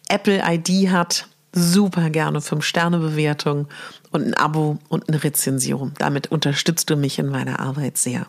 Apple-ID 0.07 0.91
hat, 0.91 1.27
super 1.51 2.09
gerne 2.09 2.39
5-Sterne-Bewertung 2.39 3.67
und 4.11 4.27
ein 4.27 4.33
Abo 4.33 4.77
und 4.89 5.09
eine 5.09 5.23
Rezension. 5.23 5.93
Damit 5.97 6.31
unterstützt 6.31 6.89
du 6.89 6.95
mich 6.95 7.17
in 7.17 7.27
meiner 7.27 7.59
Arbeit 7.59 7.97
sehr. 7.97 8.27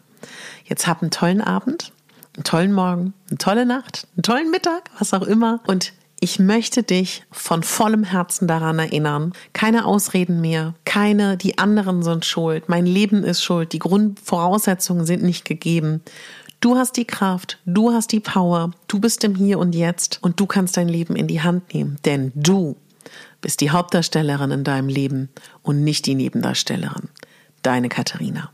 Jetzt 0.64 0.86
hab 0.86 1.02
einen 1.02 1.10
tollen 1.10 1.40
Abend, 1.40 1.92
einen 2.34 2.44
tollen 2.44 2.72
Morgen, 2.72 3.14
eine 3.28 3.38
tolle 3.38 3.66
Nacht, 3.66 4.06
einen 4.16 4.22
tollen 4.22 4.50
Mittag, 4.50 4.90
was 4.98 5.12
auch 5.12 5.22
immer 5.22 5.60
und 5.66 5.92
ich 6.20 6.38
möchte 6.38 6.82
dich 6.82 7.24
von 7.30 7.62
vollem 7.62 8.04
Herzen 8.04 8.48
daran 8.48 8.78
erinnern, 8.78 9.32
keine 9.52 9.84
Ausreden 9.84 10.40
mehr, 10.40 10.74
keine, 10.84 11.36
die 11.36 11.58
anderen 11.58 12.02
sind 12.02 12.24
schuld, 12.24 12.68
mein 12.68 12.86
Leben 12.86 13.22
ist 13.22 13.42
schuld, 13.42 13.72
die 13.72 13.78
Grundvoraussetzungen 13.78 15.04
sind 15.04 15.22
nicht 15.22 15.44
gegeben. 15.44 16.02
Du 16.60 16.76
hast 16.76 16.96
die 16.96 17.04
Kraft, 17.04 17.58
du 17.66 17.92
hast 17.92 18.12
die 18.12 18.20
Power, 18.20 18.70
du 18.88 18.98
bist 18.98 19.24
im 19.24 19.34
Hier 19.34 19.58
und 19.58 19.74
Jetzt. 19.74 20.18
Und 20.22 20.40
du 20.40 20.46
kannst 20.46 20.76
dein 20.76 20.88
Leben 20.88 21.14
in 21.14 21.26
die 21.26 21.42
Hand 21.42 21.74
nehmen, 21.74 21.98
denn 22.06 22.32
du 22.34 22.76
bist 23.42 23.60
die 23.60 23.70
Hauptdarstellerin 23.70 24.50
in 24.50 24.64
deinem 24.64 24.88
Leben 24.88 25.28
und 25.62 25.84
nicht 25.84 26.06
die 26.06 26.14
Nebendarstellerin. 26.14 27.10
Deine 27.62 27.88
Katharina. 27.88 28.50